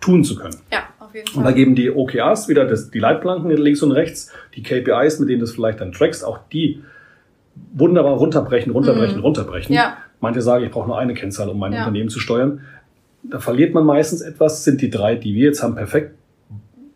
tun 0.00 0.24
zu 0.24 0.34
können. 0.34 0.56
Ja, 0.72 0.80
auf 0.98 1.14
jeden 1.14 1.28
Und 1.28 1.36
da 1.36 1.42
Fall. 1.44 1.54
geben 1.54 1.74
die 1.74 1.90
OKRs 1.90 2.48
wieder 2.48 2.64
das, 2.66 2.90
die 2.90 2.98
Leitplanken 2.98 3.50
links 3.50 3.82
und 3.82 3.92
rechts, 3.92 4.30
die 4.54 4.62
KPIs, 4.62 5.18
mit 5.20 5.28
denen 5.28 5.40
du 5.40 5.44
es 5.44 5.52
vielleicht 5.52 5.80
dann 5.80 5.92
trackst, 5.92 6.24
auch 6.24 6.38
die 6.52 6.82
wunderbar 7.74 8.14
runterbrechen, 8.14 8.72
runterbrechen, 8.72 9.18
Mhm. 9.18 9.22
runterbrechen. 9.22 9.74
Ja. 9.74 9.96
Manche 10.20 10.42
sagen, 10.42 10.64
ich 10.64 10.70
brauche 10.70 10.86
nur 10.88 10.98
eine 10.98 11.14
Kennzahl, 11.14 11.48
um 11.48 11.58
mein 11.58 11.72
Ja. 11.72 11.80
Unternehmen 11.80 12.08
zu 12.10 12.18
steuern. 12.20 12.60
Da 13.22 13.38
verliert 13.38 13.74
man 13.74 13.84
meistens 13.84 14.22
etwas. 14.22 14.64
Sind 14.64 14.80
die 14.80 14.90
drei, 14.90 15.14
die 15.14 15.34
wir 15.34 15.44
jetzt 15.46 15.62
haben, 15.62 15.74
perfekt? 15.74 16.14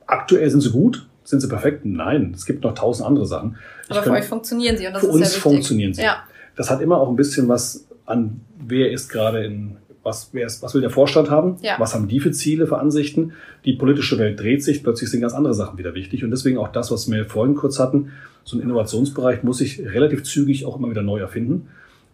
Aktuell 0.07 0.49
sind 0.51 0.61
sie 0.61 0.71
gut. 0.71 1.07
Sind 1.25 1.41
sie 1.41 1.49
perfekt? 1.49 1.85
Nein. 1.85 2.33
Es 2.35 2.45
gibt 2.47 2.65
noch 2.65 2.75
tausend 2.75 3.07
andere 3.07 3.27
Sachen. 3.27 3.57
Ich 3.85 3.91
Aber 3.91 4.01
für 4.03 4.05
könnte- 4.11 4.21
euch 4.23 4.29
funktionieren 4.29 4.77
sie 4.77 4.87
und 4.87 4.93
das 4.95 5.03
für 5.03 5.09
ist 5.09 5.15
uns 5.15 5.35
ja 5.35 5.41
funktionieren 5.41 5.95
sie. 5.95 6.03
Ja, 6.03 6.17
das 6.57 6.71
hat 6.71 6.81
immer 6.83 6.99
auch 6.99 7.09
ein 7.09 7.17
bisschen 7.17 7.49
was 7.49 7.87
an, 8.07 8.41
wer 8.59 8.91
ist 8.91 9.09
gerade 9.09 9.45
in, 9.45 9.77
was, 10.03 10.31
wer 10.33 10.47
ist, 10.47 10.63
was 10.63 10.75
will 10.75 10.81
der 10.81 10.91
Vorstand 10.91 11.31
haben? 11.31 11.57
Ja. 11.63 11.77
Was 11.79 11.95
haben 11.95 12.09
die 12.09 12.21
für 12.21 12.31
Ziele, 12.31 12.67
für 12.67 12.79
Ansichten? 12.79 13.33
Die 13.65 13.73
politische 13.73 14.19
Welt 14.19 14.39
dreht 14.39 14.63
sich, 14.63 14.83
plötzlich 14.83 15.11
sind 15.11 15.21
ganz 15.21 15.33
andere 15.33 15.55
Sachen 15.55 15.79
wieder 15.79 15.95
wichtig. 15.95 16.25
Und 16.25 16.31
deswegen 16.31 16.59
auch 16.59 16.69
das, 16.69 16.91
was 16.91 17.11
wir 17.11 17.25
vorhin 17.25 17.55
kurz 17.55 17.79
hatten, 17.79 18.13
so 18.45 18.57
ein 18.57 18.63
Innovationsbereich 18.63 19.43
muss 19.43 19.59
sich 19.59 19.81
relativ 19.81 20.23
zügig 20.23 20.67
auch 20.67 20.79
immer 20.79 20.91
wieder 20.91 21.03
neu 21.03 21.21
erfinden. 21.21 21.69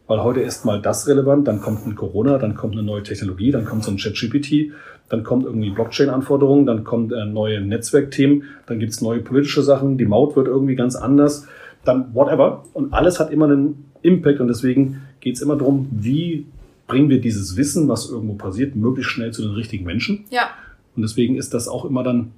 Weil 0.06 0.24
heute 0.24 0.40
ist 0.40 0.64
mal 0.64 0.80
das 0.80 1.06
relevant, 1.06 1.46
dann 1.46 1.60
kommt 1.60 1.86
ein 1.86 1.94
Corona, 1.94 2.38
dann 2.38 2.56
kommt 2.56 2.72
eine 2.72 2.82
neue 2.82 3.02
Technologie, 3.02 3.52
dann 3.52 3.64
kommt 3.64 3.84
so 3.84 3.92
ein 3.92 3.96
ChatGPT, 3.96 4.72
dann 5.08 5.22
kommt 5.22 5.44
irgendwie 5.44 5.70
Blockchain-Anforderungen, 5.70 6.66
dann 6.66 6.82
kommt 6.82 7.12
äh, 7.12 7.24
neue 7.26 7.60
Netzwerkthemen, 7.60 8.44
dann 8.66 8.80
gibt's 8.80 9.00
neue 9.00 9.20
politische 9.20 9.62
Sachen, 9.62 9.98
die 9.98 10.06
Maut 10.06 10.34
wird 10.34 10.48
irgendwie 10.48 10.74
ganz 10.74 10.96
anders, 10.96 11.46
dann 11.84 12.12
whatever. 12.12 12.64
Und 12.72 12.92
alles 12.92 13.20
hat 13.20 13.30
immer 13.30 13.44
einen 13.44 13.89
Impact 14.02 14.40
und 14.40 14.48
deswegen 14.48 15.02
geht's 15.20 15.40
immer 15.40 15.56
darum, 15.56 15.88
wie 15.90 16.46
bringen 16.86 17.08
wir 17.08 17.20
dieses 17.20 17.56
Wissen, 17.56 17.88
was 17.88 18.10
irgendwo 18.10 18.34
passiert, 18.34 18.74
möglichst 18.74 19.12
schnell 19.12 19.32
zu 19.32 19.42
den 19.42 19.52
richtigen 19.52 19.84
Menschen. 19.84 20.24
ja, 20.30 20.50
Und 20.96 21.02
deswegen 21.02 21.36
ist 21.36 21.54
das 21.54 21.68
auch 21.68 21.84
immer 21.84 22.02
dann 22.02 22.32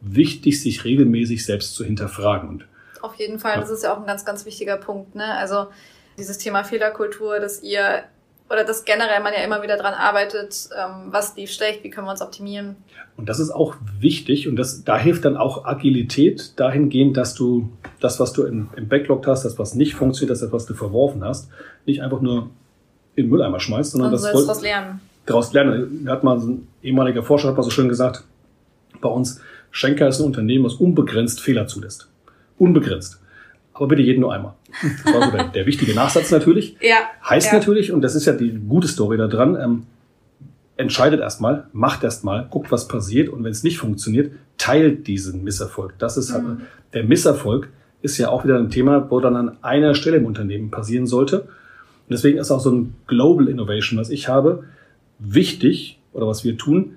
wichtig, 0.00 0.60
sich 0.60 0.84
regelmäßig 0.84 1.44
selbst 1.44 1.74
zu 1.74 1.84
hinterfragen. 1.84 2.48
Und 2.48 2.66
auf 3.00 3.14
jeden 3.14 3.38
Fall. 3.38 3.58
Das 3.58 3.70
ist 3.70 3.84
ja 3.84 3.94
auch 3.94 4.00
ein 4.00 4.06
ganz, 4.06 4.24
ganz 4.24 4.44
wichtiger 4.44 4.76
Punkt. 4.76 5.14
Ne? 5.14 5.24
Also 5.24 5.68
dieses 6.18 6.38
Thema 6.38 6.64
Fehlerkultur, 6.64 7.40
dass 7.40 7.62
ihr 7.62 8.04
oder 8.50 8.64
dass 8.64 8.84
generell 8.84 9.20
man 9.22 9.32
ja 9.32 9.40
immer 9.40 9.62
wieder 9.62 9.76
dran 9.76 9.94
arbeitet, 9.94 10.68
ähm, 10.76 11.08
was 11.10 11.36
lief 11.36 11.50
schlecht, 11.50 11.82
wie 11.84 11.90
können 11.90 12.06
wir 12.06 12.12
uns 12.12 12.22
optimieren. 12.22 12.76
Und 13.16 13.28
das 13.28 13.40
ist 13.40 13.50
auch 13.50 13.74
wichtig 13.98 14.46
und 14.46 14.56
das, 14.56 14.84
da 14.84 14.98
hilft 14.98 15.24
dann 15.24 15.36
auch 15.36 15.64
Agilität 15.64 16.52
dahingehend, 16.60 17.16
dass 17.16 17.34
du 17.34 17.70
das, 18.00 18.20
was 18.20 18.32
du 18.32 18.44
im, 18.44 18.68
im 18.76 18.88
Backlog 18.88 19.26
hast, 19.26 19.44
das, 19.44 19.58
was 19.58 19.74
nicht 19.74 19.94
funktioniert, 19.94 20.30
das, 20.40 20.52
was 20.52 20.66
du 20.66 20.74
verworfen 20.74 21.24
hast, 21.24 21.48
nicht 21.86 22.02
einfach 22.02 22.20
nur 22.20 22.50
in 23.14 23.24
den 23.24 23.30
Mülleimer 23.30 23.58
schmeißt, 23.58 23.92
sondern 23.92 24.12
Und 24.12 24.18
du 24.20 24.22
das 24.22 24.32
sollst 24.32 24.48
was 24.48 24.60
lernen. 24.60 25.00
daraus 25.24 25.52
lernen. 25.52 26.04
Da 26.04 26.12
hat 26.12 26.24
mal 26.24 26.38
so 26.38 26.50
ein 26.50 26.68
ehemaliger 26.82 27.22
Forscher 27.22 27.48
hat 27.48 27.56
mal 27.56 27.62
so 27.62 27.70
schön 27.70 27.88
gesagt, 27.88 28.22
bei 29.00 29.08
uns, 29.08 29.40
Schenker 29.70 30.08
ist 30.08 30.20
ein 30.20 30.26
Unternehmen, 30.26 30.64
was 30.64 30.74
unbegrenzt 30.74 31.40
Fehler 31.40 31.66
zulässt. 31.66 32.08
Unbegrenzt. 32.58 33.20
Aber 33.76 33.88
bitte 33.88 34.02
jeden 34.02 34.20
nur 34.20 34.32
einmal. 34.32 34.54
Der 35.54 35.66
wichtige 35.66 35.94
Nachsatz 35.94 36.30
natürlich. 36.30 36.76
Ja. 36.80 36.96
Heißt 37.28 37.48
ja. 37.48 37.58
natürlich, 37.58 37.92
und 37.92 38.02
das 38.02 38.14
ist 38.14 38.26
ja 38.26 38.32
die 38.32 38.50
gute 38.68 38.88
Story 38.88 39.16
da 39.16 39.26
dran, 39.26 39.56
ähm, 39.56 39.82
entscheidet 40.76 41.20
erstmal, 41.20 41.68
macht 41.72 42.04
erstmal, 42.04 42.46
guckt, 42.50 42.70
was 42.70 42.88
passiert 42.88 43.28
und 43.28 43.44
wenn 43.44 43.50
es 43.50 43.62
nicht 43.62 43.78
funktioniert, 43.78 44.32
teilt 44.58 45.06
diesen 45.06 45.42
Misserfolg. 45.44 45.94
Das 45.98 46.16
ist 46.16 46.32
halt, 46.32 46.44
Mhm. 46.44 46.60
der 46.92 47.04
Misserfolg 47.04 47.68
ist 48.02 48.18
ja 48.18 48.28
auch 48.28 48.44
wieder 48.44 48.56
ein 48.56 48.70
Thema, 48.70 49.10
wo 49.10 49.20
dann 49.20 49.36
an 49.36 49.56
einer 49.62 49.94
Stelle 49.94 50.18
im 50.18 50.26
Unternehmen 50.26 50.70
passieren 50.70 51.06
sollte. 51.06 51.42
Und 51.42 52.10
deswegen 52.10 52.38
ist 52.38 52.50
auch 52.50 52.60
so 52.60 52.70
ein 52.70 52.94
Global 53.06 53.48
Innovation, 53.48 53.98
was 53.98 54.10
ich 54.10 54.28
habe, 54.28 54.64
wichtig 55.18 55.98
oder 56.12 56.26
was 56.26 56.44
wir 56.44 56.56
tun. 56.56 56.96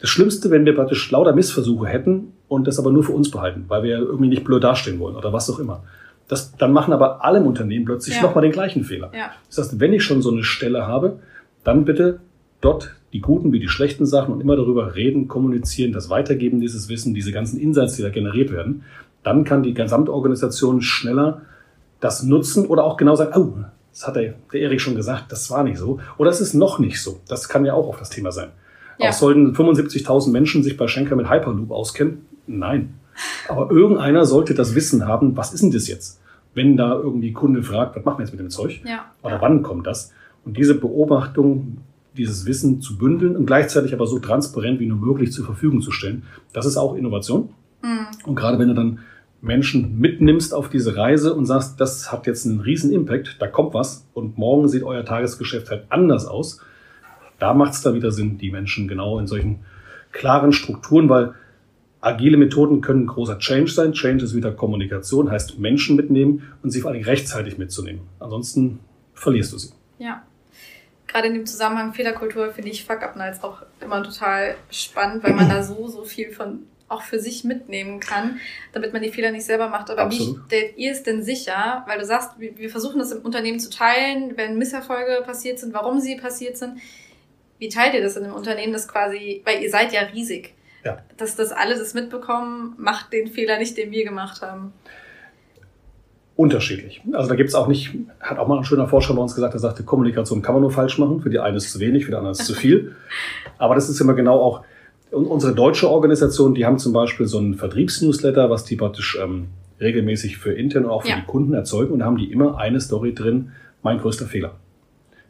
Das 0.00 0.10
Schlimmste, 0.10 0.50
wenn 0.50 0.64
wir 0.64 0.74
praktisch 0.74 1.10
lauter 1.10 1.34
Missversuche 1.34 1.86
hätten 1.86 2.32
und 2.48 2.66
das 2.66 2.78
aber 2.78 2.90
nur 2.90 3.04
für 3.04 3.12
uns 3.12 3.30
behalten, 3.30 3.64
weil 3.68 3.82
wir 3.82 3.98
irgendwie 3.98 4.28
nicht 4.28 4.44
blöd 4.44 4.64
dastehen 4.64 4.98
wollen 4.98 5.16
oder 5.16 5.32
was 5.32 5.50
auch 5.50 5.58
immer. 5.58 5.82
Das, 6.28 6.56
dann 6.56 6.72
machen 6.72 6.92
aber 6.92 7.24
alle 7.24 7.38
im 7.38 7.46
Unternehmen 7.46 7.84
plötzlich 7.84 8.16
Ja. 8.16 8.22
nochmal 8.22 8.42
den 8.42 8.52
gleichen 8.52 8.84
Fehler. 8.84 9.10
Ja. 9.14 9.30
Das 9.48 9.58
heißt, 9.58 9.80
wenn 9.80 9.92
ich 9.92 10.04
schon 10.04 10.20
so 10.22 10.30
eine 10.30 10.44
Stelle 10.44 10.86
habe, 10.86 11.18
dann 11.64 11.84
bitte 11.84 12.20
dort 12.60 12.94
die 13.12 13.20
guten 13.20 13.52
wie 13.52 13.60
die 13.60 13.68
schlechten 13.68 14.04
Sachen 14.04 14.34
und 14.34 14.40
immer 14.40 14.56
darüber 14.56 14.94
reden, 14.94 15.28
kommunizieren, 15.28 15.92
das 15.92 16.10
Weitergeben 16.10 16.60
dieses 16.60 16.88
Wissen, 16.90 17.14
diese 17.14 17.32
ganzen 17.32 17.58
Insights, 17.58 17.96
die 17.96 18.02
da 18.02 18.10
generiert 18.10 18.52
werden. 18.52 18.84
Dann 19.22 19.44
kann 19.44 19.62
die 19.62 19.72
Gesamtorganisation 19.74 20.82
schneller 20.82 21.42
das 22.00 22.22
nutzen 22.22 22.66
oder 22.66 22.84
auch 22.84 22.96
genau 22.96 23.16
sagen, 23.16 23.32
oh, 23.40 23.64
das 23.92 24.06
hat 24.06 24.16
der, 24.16 24.34
der 24.52 24.60
Erik 24.60 24.80
schon 24.80 24.94
gesagt, 24.94 25.32
das 25.32 25.50
war 25.50 25.64
nicht 25.64 25.78
so. 25.78 25.98
Oder 26.18 26.30
es 26.30 26.40
ist 26.40 26.54
noch 26.54 26.78
nicht 26.78 27.02
so. 27.02 27.20
Das 27.26 27.48
kann 27.48 27.64
ja 27.64 27.72
auch 27.74 27.88
auf 27.88 27.98
das 27.98 28.10
Thema 28.10 28.30
sein. 28.30 28.50
Ja. 28.98 29.08
Auch 29.08 29.12
sollten 29.12 29.54
75.000 29.54 30.30
Menschen 30.30 30.62
sich 30.62 30.76
bei 30.76 30.86
Schenker 30.86 31.16
mit 31.16 31.30
Hyperloop 31.30 31.70
auskennen? 31.70 32.26
Nein. 32.48 32.94
Aber 33.48 33.70
irgendeiner 33.70 34.24
sollte 34.24 34.54
das 34.54 34.74
Wissen 34.74 35.06
haben, 35.06 35.36
was 35.36 35.52
ist 35.52 35.62
denn 35.62 35.70
das 35.70 35.88
jetzt? 35.88 36.20
Wenn 36.54 36.76
da 36.76 36.94
irgendwie 36.94 37.32
Kunde 37.32 37.62
fragt, 37.62 37.96
was 37.96 38.04
machen 38.04 38.18
wir 38.18 38.24
jetzt 38.24 38.32
mit 38.32 38.40
dem 38.40 38.50
Zeug? 38.50 38.80
Ja. 38.84 39.06
Oder 39.22 39.40
wann 39.40 39.62
kommt 39.62 39.86
das? 39.86 40.12
Und 40.44 40.56
diese 40.56 40.74
Beobachtung, 40.74 41.78
dieses 42.16 42.46
Wissen 42.46 42.80
zu 42.80 42.96
bündeln 42.96 43.36
und 43.36 43.46
gleichzeitig 43.46 43.92
aber 43.92 44.06
so 44.06 44.18
transparent 44.18 44.80
wie 44.80 44.86
nur 44.86 44.98
möglich 44.98 45.32
zur 45.32 45.44
Verfügung 45.44 45.80
zu 45.82 45.90
stellen, 45.90 46.24
das 46.52 46.66
ist 46.66 46.76
auch 46.76 46.94
Innovation. 46.94 47.50
Mhm. 47.82 48.06
Und 48.24 48.34
gerade 48.34 48.58
wenn 48.58 48.68
du 48.68 48.74
dann 48.74 49.00
Menschen 49.40 49.98
mitnimmst 50.00 50.52
auf 50.52 50.68
diese 50.68 50.96
Reise 50.96 51.34
und 51.34 51.46
sagst, 51.46 51.80
das 51.80 52.10
hat 52.10 52.26
jetzt 52.26 52.44
einen 52.46 52.60
riesen 52.60 52.92
Impact, 52.92 53.36
da 53.38 53.46
kommt 53.46 53.72
was 53.74 54.06
und 54.14 54.36
morgen 54.36 54.68
sieht 54.68 54.82
euer 54.82 55.04
Tagesgeschäft 55.04 55.70
halt 55.70 55.84
anders 55.90 56.26
aus, 56.26 56.60
da 57.38 57.54
macht 57.54 57.74
es 57.74 57.82
da 57.82 57.94
wieder 57.94 58.10
Sinn, 58.10 58.38
die 58.38 58.50
Menschen 58.50 58.88
genau 58.88 59.18
in 59.18 59.28
solchen 59.28 59.60
klaren 60.10 60.52
Strukturen, 60.52 61.08
weil 61.08 61.34
agile 62.00 62.36
Methoden 62.36 62.80
können 62.80 63.06
großer 63.06 63.38
Change 63.38 63.70
sein. 63.70 63.92
Change 63.92 64.24
ist 64.24 64.34
wieder 64.34 64.52
Kommunikation, 64.52 65.30
heißt 65.30 65.58
Menschen 65.58 65.96
mitnehmen 65.96 66.52
und 66.62 66.70
sie 66.70 66.80
vor 66.80 66.90
allem 66.90 67.02
rechtzeitig 67.02 67.58
mitzunehmen. 67.58 68.02
Ansonsten 68.20 68.80
verlierst 69.14 69.52
du 69.52 69.58
sie. 69.58 69.72
Ja. 69.98 70.22
Gerade 71.06 71.28
in 71.28 71.34
dem 71.34 71.46
Zusammenhang 71.46 71.94
Fehlerkultur 71.94 72.50
finde 72.50 72.70
ich 72.70 72.84
Fuck-Up-Nights 72.84 73.42
auch 73.42 73.62
immer 73.80 74.02
total 74.02 74.56
spannend, 74.70 75.24
weil 75.24 75.32
man 75.32 75.48
da 75.48 75.62
so, 75.62 75.88
so 75.88 76.04
viel 76.04 76.30
von 76.30 76.60
auch 76.88 77.02
für 77.02 77.18
sich 77.18 77.44
mitnehmen 77.44 78.00
kann, 78.00 78.40
damit 78.72 78.92
man 78.92 79.02
die 79.02 79.10
Fehler 79.10 79.30
nicht 79.30 79.44
selber 79.44 79.68
macht. 79.68 79.90
Aber 79.90 80.02
Absolut. 80.02 80.36
wie 80.36 80.46
stellt 80.46 80.78
ihr 80.78 80.92
es 80.92 81.02
denn 81.02 81.22
sicher? 81.22 81.84
Weil 81.86 81.98
du 81.98 82.04
sagst, 82.04 82.38
wir 82.38 82.56
wir 82.56 82.70
versuchen 82.70 82.98
das 82.98 83.12
im 83.12 83.22
Unternehmen 83.22 83.60
zu 83.60 83.70
teilen, 83.70 84.36
wenn 84.36 84.58
Misserfolge 84.58 85.22
passiert 85.24 85.58
sind, 85.58 85.74
warum 85.74 86.00
sie 86.00 86.16
passiert 86.16 86.56
sind. 86.56 86.78
Wie 87.58 87.68
teilt 87.68 87.94
ihr 87.94 88.02
das 88.02 88.16
in 88.16 88.24
einem 88.24 88.34
Unternehmen, 88.34 88.72
das 88.72 88.88
quasi, 88.88 89.42
weil 89.44 89.62
ihr 89.62 89.70
seid 89.70 89.92
ja 89.92 90.02
riesig, 90.02 90.54
Ja. 90.84 90.98
dass 91.16 91.34
das 91.36 91.50
alle 91.52 91.76
das 91.78 91.92
mitbekommen, 91.94 92.74
macht 92.78 93.12
den 93.12 93.26
Fehler 93.26 93.58
nicht, 93.58 93.76
den 93.76 93.90
wir 93.90 94.04
gemacht 94.04 94.42
haben. 94.42 94.72
Unterschiedlich. 96.36 97.02
Also 97.12 97.28
da 97.28 97.34
gibt's 97.34 97.56
auch 97.56 97.66
nicht, 97.66 97.94
hat 98.20 98.38
auch 98.38 98.46
mal 98.46 98.58
ein 98.58 98.64
schöner 98.64 98.86
Forscher 98.86 99.14
bei 99.14 99.20
uns 99.20 99.34
gesagt, 99.34 99.54
der 99.54 99.60
sagte, 99.60 99.82
Kommunikation 99.82 100.40
kann 100.40 100.54
man 100.54 100.62
nur 100.62 100.70
falsch 100.70 100.96
machen. 100.98 101.20
Für 101.20 101.30
die 101.30 101.40
eine 101.40 101.56
ist 101.56 101.66
es 101.66 101.72
zu 101.72 101.80
wenig, 101.80 102.04
für 102.04 102.12
die 102.12 102.16
andere 102.16 102.30
ist 102.30 102.40
es 102.42 102.46
zu 102.46 102.54
viel. 102.54 102.94
Aber 103.58 103.74
das 103.74 103.88
ist 103.88 104.00
immer 104.00 104.14
genau 104.14 104.40
auch, 104.40 104.62
und 105.10 105.26
unsere 105.26 105.52
deutsche 105.52 105.90
Organisation, 105.90 106.54
die 106.54 106.64
haben 106.64 106.78
zum 106.78 106.92
Beispiel 106.92 107.26
so 107.26 107.38
einen 107.38 107.54
Vertriebsnewsletter, 107.54 108.50
was 108.50 108.64
die 108.64 108.76
praktisch 108.76 109.18
ähm, 109.20 109.48
regelmäßig 109.80 110.38
für 110.38 110.52
intern 110.52 110.84
und 110.84 110.90
auch 110.90 111.02
für 111.02 111.08
Ja. 111.08 111.16
die 111.16 111.26
Kunden 111.26 111.54
erzeugen. 111.54 111.92
Und 111.94 111.98
da 112.00 112.04
haben 112.04 112.18
die 112.18 112.30
immer 112.30 112.56
eine 112.58 112.80
Story 112.80 113.14
drin, 113.14 113.50
mein 113.82 113.98
größter 113.98 114.26
Fehler. 114.26 114.54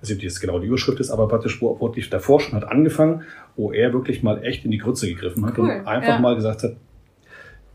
Weiß 0.00 0.10
nicht, 0.10 0.18
ob 0.18 0.22
jetzt 0.22 0.40
genau 0.40 0.58
die 0.60 0.66
Überschrift 0.68 1.00
ist, 1.00 1.10
aber 1.10 1.26
praktisch, 1.28 1.60
wo 1.60 1.80
wirklich 1.80 2.08
der 2.10 2.20
Forscher 2.20 2.52
hat 2.56 2.64
angefangen, 2.70 3.22
wo 3.56 3.72
er 3.72 3.92
wirklich 3.92 4.22
mal 4.22 4.42
echt 4.44 4.64
in 4.64 4.70
die 4.70 4.78
Grütze 4.78 5.08
gegriffen 5.08 5.44
hat 5.44 5.58
Cool, 5.58 5.64
und 5.70 5.86
einfach 5.86 6.08
ja. 6.08 6.18
mal 6.20 6.34
gesagt 6.36 6.62
hat, 6.62 6.76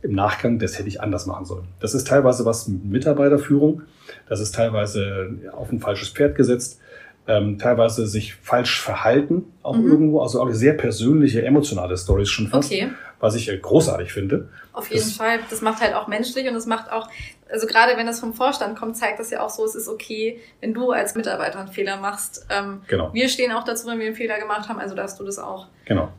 im 0.02 0.14
Nachgang, 0.16 0.60
das 0.60 0.78
hätte 0.78 0.90
ich 0.90 1.02
anders 1.02 1.26
machen 1.26 1.46
sollen. 1.46 1.66
Das 1.80 1.94
ist 1.94 2.08
teilweise 2.08 2.46
was 2.46 2.68
mit 2.68 2.84
Mitarbeiterführung, 2.86 3.84
das 4.28 4.42
ist 4.42 4.54
teilweise 4.54 5.30
auf 5.54 5.72
ein 5.72 5.80
falsches 5.80 6.10
Pferd 6.10 6.36
gesetzt, 6.36 6.80
ähm, 7.26 7.58
teilweise 7.58 8.06
sich 8.06 8.36
falsch 8.36 8.82
verhalten, 8.82 9.46
auch 9.62 9.78
Mhm. 9.78 9.88
irgendwo, 9.92 10.22
also 10.22 10.42
auch 10.42 10.52
sehr 10.52 10.74
persönliche, 10.74 11.46
emotionale 11.46 11.96
Stories 11.98 12.30
schon 12.30 12.48
fast, 12.48 12.70
Okay. 12.72 12.90
Was 13.24 13.36
ich 13.36 13.48
äh, 13.50 13.58
großartig 13.58 14.12
finde. 14.12 14.50
Auf 14.74 14.90
jeden 14.90 15.02
Das- 15.02 15.14
Fall. 15.14 15.40
Das 15.50 15.62
macht 15.62 15.82
halt 15.82 15.94
auch 15.96 16.08
menschlich 16.08 16.46
und 16.50 16.56
es 16.56 16.66
macht 16.66 16.92
auch, 16.92 17.08
also 17.50 17.66
gerade 17.68 17.96
wenn 17.96 18.06
das 18.06 18.20
vom 18.20 18.34
Vorstand 18.34 18.78
kommt, 18.78 18.98
zeigt 18.98 19.18
das 19.20 19.30
ja 19.32 19.42
auch 19.42 19.50
so, 19.50 19.64
es 19.64 19.76
ist 19.76 19.88
okay, 19.88 20.42
wenn 20.60 20.74
du 20.74 20.92
als 20.92 21.16
Mitarbeiter 21.16 21.60
einen 21.60 21.70
Fehler 21.70 21.98
machst. 21.98 22.46
Ähm, 22.50 22.82
Genau. 22.88 23.14
wir 23.14 23.30
stehen 23.30 23.54
auch 23.54 23.64
dazu, 23.64 23.88
wenn 23.88 23.98
wir 24.00 24.08
einen 24.08 24.16
Fehler 24.16 24.40
gemacht 24.40 24.68
haben, 24.68 24.78
also 24.80 24.94
darfst 24.94 25.20
du 25.22 25.24
das 25.24 25.40
auch. 25.40 25.68
Genau. 25.86 26.12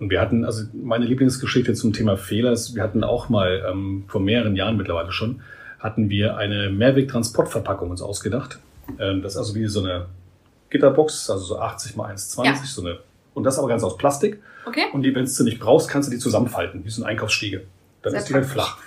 Und 0.00 0.08
wir 0.10 0.18
hatten, 0.20 0.44
also 0.46 0.64
meine 0.72 1.04
Lieblingsgeschichte 1.04 1.74
zum 1.74 1.92
Thema 1.92 2.16
Fehler 2.16 2.52
ist, 2.52 2.74
wir 2.74 2.82
hatten 2.82 3.04
auch 3.04 3.28
mal 3.28 3.62
ähm, 3.70 4.04
vor 4.08 4.20
mehreren 4.22 4.56
Jahren 4.56 4.78
mittlerweile 4.78 5.12
schon, 5.12 5.42
hatten 5.78 6.08
wir 6.08 6.36
eine 6.38 6.70
Mehrweg-Transportverpackung 6.70 7.90
uns 7.90 8.00
ausgedacht. 8.00 8.58
Ähm, 8.98 9.20
das 9.20 9.32
ist 9.32 9.38
also 9.38 9.54
wie 9.54 9.66
so 9.66 9.80
eine 9.80 10.06
Gitterbox, 10.70 11.28
also 11.28 11.44
so 11.44 11.58
80 11.58 11.96
mal 11.96 12.10
1,20, 12.14 12.44
Ja. 12.46 12.54
so 12.64 12.80
eine, 12.80 12.98
und 13.36 13.44
das 13.44 13.58
aber 13.58 13.68
ganz 13.68 13.84
aus 13.84 13.96
Plastik. 13.96 14.40
Okay? 14.64 14.84
Und 14.92 15.02
die, 15.02 15.14
wenn 15.14 15.26
du 15.26 15.44
nicht 15.44 15.60
brauchst, 15.60 15.88
kannst 15.88 16.08
du 16.08 16.10
die 16.12 16.18
zusammenfalten, 16.18 16.84
wie 16.84 16.90
so 16.90 17.02
eine 17.02 17.10
Einkaufsstiege. 17.10 17.62
Dann 18.02 18.12
Sehr 18.12 18.20
ist 18.20 18.28
die 18.30 18.34
halt 18.34 18.48
praktisch. 18.48 18.78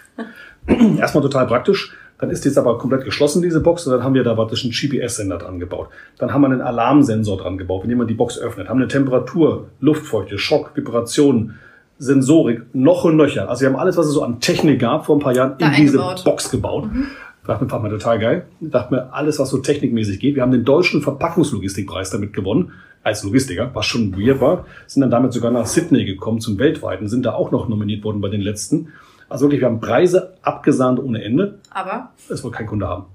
flach. 0.67 0.97
Erstmal 0.99 1.21
total 1.21 1.47
praktisch. 1.47 1.95
Dann 2.17 2.31
ist 2.31 2.43
die 2.43 2.49
jetzt 2.49 2.57
aber 2.57 2.77
komplett 2.77 3.05
geschlossen, 3.05 3.41
diese 3.41 3.61
Box. 3.61 3.85
Und 3.87 3.93
dann 3.93 4.03
haben 4.03 4.13
wir 4.15 4.23
da 4.23 4.33
praktisch 4.33 4.63
einen 4.63 4.73
GPS-Sender 4.73 5.37
dran 5.37 5.59
gebaut. 5.59 5.89
Dann 6.17 6.33
haben 6.33 6.41
wir 6.41 6.47
einen 6.47 6.61
Alarmsensor 6.61 7.37
dran 7.37 7.57
gebaut, 7.57 7.83
wenn 7.83 7.89
jemand 7.91 8.09
die 8.09 8.15
Box 8.15 8.37
öffnet. 8.37 8.67
Haben 8.67 8.79
eine 8.79 8.87
Temperatur, 8.87 9.69
Luftfeuchte, 9.79 10.37
Schock, 10.37 10.71
Vibration, 10.75 11.55
Sensorik, 11.97 12.63
noch 12.73 13.03
und 13.05 13.15
nöcher. 13.15 13.49
Also 13.49 13.61
wir 13.61 13.69
haben 13.69 13.77
alles, 13.77 13.95
was 13.97 14.07
es 14.07 14.13
so 14.13 14.23
an 14.23 14.39
Technik 14.41 14.79
gab 14.79 15.05
vor 15.05 15.15
ein 15.15 15.19
paar 15.19 15.35
Jahren, 15.35 15.55
Da 15.59 15.67
in 15.69 15.75
diese. 15.75 15.97
Box 15.97 16.49
gebaut. 16.49 16.89
Dachte 17.45 17.63
mir, 17.63 17.69
fand 17.69 17.83
man 17.83 17.91
total 17.91 18.19
geil. 18.19 18.45
Dachte 18.59 18.93
mir, 18.93 19.13
alles, 19.13 19.39
was 19.39 19.49
so 19.49 19.57
technikmäßig 19.57 20.19
geht. 20.19 20.35
Wir 20.35 20.43
haben 20.43 20.51
den 20.51 20.65
deutschen 20.65 21.01
Verpackungslogistikpreis 21.01 22.09
damit 22.09 22.33
gewonnen, 22.33 22.73
als 23.03 23.23
Logistiker, 23.23 23.71
was 23.73 23.85
schon 23.85 24.17
weird 24.17 24.41
war. 24.41 24.65
Sind 24.87 25.01
dann 25.01 25.09
damit 25.11 25.33
sogar 25.33 25.51
nach 25.51 25.65
Sydney 25.65 26.05
gekommen 26.05 26.39
zum 26.41 26.57
weltweiten, 26.59 27.07
sind 27.07 27.25
da 27.25 27.33
auch 27.33 27.51
noch 27.51 27.67
nominiert 27.69 28.03
worden 28.03 28.21
bei 28.21 28.29
den 28.29 28.41
letzten. 28.41 28.89
Also 29.29 29.45
wirklich, 29.45 29.61
wir 29.61 29.67
haben 29.67 29.79
Preise 29.79 30.33
abgesahnt 30.41 30.99
ohne 30.99 31.23
Ende. 31.23 31.59
Aber 31.69 32.11
Es 32.29 32.43
wollte 32.43 32.57
kein 32.57 32.67
Kunde 32.67 32.87
haben. 32.87 33.05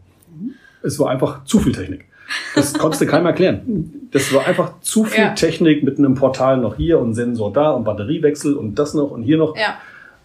Es 0.82 0.98
war 0.98 1.10
einfach 1.10 1.44
zu 1.44 1.58
viel 1.58 1.72
Technik. 1.72 2.06
Das 2.54 2.72
konntest 2.78 3.02
du 3.02 3.06
keinem 3.06 3.26
erklären. 3.26 4.08
Das 4.10 4.32
war 4.32 4.46
einfach 4.46 4.80
zu 4.80 5.04
viel 5.04 5.24
Ja. 5.24 5.34
Technik 5.34 5.82
mit 5.82 5.98
einem 5.98 6.14
Portal 6.14 6.56
noch 6.58 6.76
hier 6.76 6.98
und 6.98 7.14
Sensor 7.14 7.52
da 7.52 7.70
und 7.72 7.84
Batteriewechsel 7.84 8.54
und 8.54 8.78
das 8.78 8.94
noch 8.94 9.10
und 9.10 9.22
hier 9.22 9.38
noch. 9.38 9.56
ja, 9.56 9.74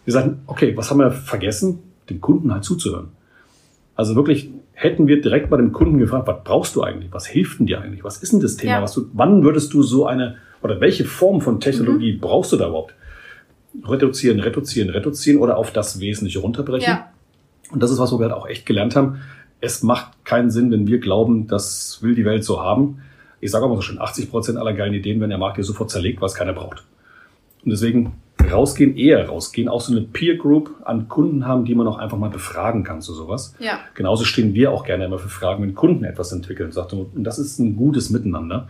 Wir 0.05 0.13
sagten, 0.13 0.41
okay, 0.47 0.75
was 0.77 0.89
haben 0.91 0.99
wir 0.99 1.11
vergessen? 1.11 1.79
Dem 2.09 2.21
Kunden 2.21 2.53
halt 2.53 2.63
zuzuhören. 2.63 3.09
Also 3.95 4.15
wirklich 4.15 4.49
hätten 4.81 5.07
wir 5.07 5.19
direkt 5.21 5.49
bei 5.49 5.57
dem 5.57 5.73
Kunden 5.73 5.97
gefragt, 5.97 6.27
was 6.27 6.43
brauchst 6.43 6.75
du 6.75 6.83
eigentlich? 6.83 7.11
Was 7.11 7.27
hilft 7.27 7.59
denn 7.59 7.65
dir 7.67 7.81
eigentlich? 7.81 8.03
Was 8.03 8.17
ist 8.23 8.31
denn 8.31 8.39
das 8.39 8.55
Thema? 8.55 8.73
Ja. 8.75 8.81
Was 8.81 8.93
du, 8.93 9.07
wann 9.13 9.43
würdest 9.43 9.73
du 9.73 9.83
so 9.83 10.05
eine, 10.07 10.37
oder 10.61 10.79
welche 10.79 11.03
Form 11.05 11.41
von 11.41 11.59
Technologie 11.59 12.13
Mhm. 12.13 12.19
brauchst 12.19 12.51
du 12.53 12.57
da 12.57 12.67
überhaupt? 12.69 12.93
Reduzieren, 13.85 14.39
reduzieren, 14.39 14.89
reduzieren 14.89 15.39
oder 15.39 15.57
auf 15.57 15.71
das 15.71 15.99
Wesentliche 15.99 16.39
runterbrechen. 16.39 16.87
ja, 16.89 17.09
Und 17.71 17.83
das 17.83 17.91
ist 17.91 17.99
was, 17.99 18.11
wo 18.11 18.19
wir 18.19 18.27
halt 18.29 18.33
auch 18.35 18.47
echt 18.47 18.65
gelernt 18.65 18.95
haben. 18.95 19.19
Es 19.61 19.83
macht 19.83 20.23
keinen 20.25 20.49
Sinn, 20.49 20.71
wenn 20.71 20.87
wir 20.87 20.99
glauben, 20.99 21.47
das 21.47 21.99
will 22.01 22.15
die 22.15 22.25
Welt 22.25 22.43
so 22.45 22.61
haben. 22.61 22.99
Ich 23.41 23.51
sage 23.51 23.65
auch 23.65 23.69
mal 23.69 23.75
so 23.75 23.81
schön, 23.81 23.99
80 23.99 24.31
Prozent 24.31 24.57
aller 24.57 24.73
geilen 24.73 24.93
Ideen 24.93 25.19
werden 25.19 25.29
der 25.29 25.39
Markt 25.39 25.57
hier 25.57 25.65
sofort 25.65 25.91
zerlegt, 25.91 26.21
was 26.21 26.33
keiner 26.35 26.53
braucht. 26.53 26.83
Und 27.63 27.71
deswegen 27.71 28.13
rausgehen, 28.51 28.95
eher 28.97 29.27
rausgehen, 29.27 29.67
auch 29.67 29.81
so 29.81 29.91
eine 29.91 30.01
Peer 30.01 30.37
Group 30.37 30.75
an 30.83 31.07
Kunden 31.07 31.45
haben, 31.45 31.65
die 31.65 31.75
man 31.75 31.87
auch 31.87 31.97
einfach 31.97 32.17
mal 32.17 32.29
befragen 32.29 32.83
kann 32.83 33.01
zu 33.01 33.13
sowas. 33.13 33.55
ja. 33.59 33.79
Genauso 33.95 34.23
stehen 34.23 34.53
wir 34.53 34.71
auch 34.71 34.85
gerne 34.85 35.05
immer 35.05 35.19
für 35.19 35.29
Fragen, 35.29 35.63
wenn 35.63 35.75
Kunden 35.75 36.03
etwas 36.03 36.31
entwickeln. 36.31 36.71
Und 36.71 37.23
das 37.23 37.39
ist 37.39 37.59
ein 37.59 37.75
gutes 37.75 38.09
Miteinander. 38.09 38.67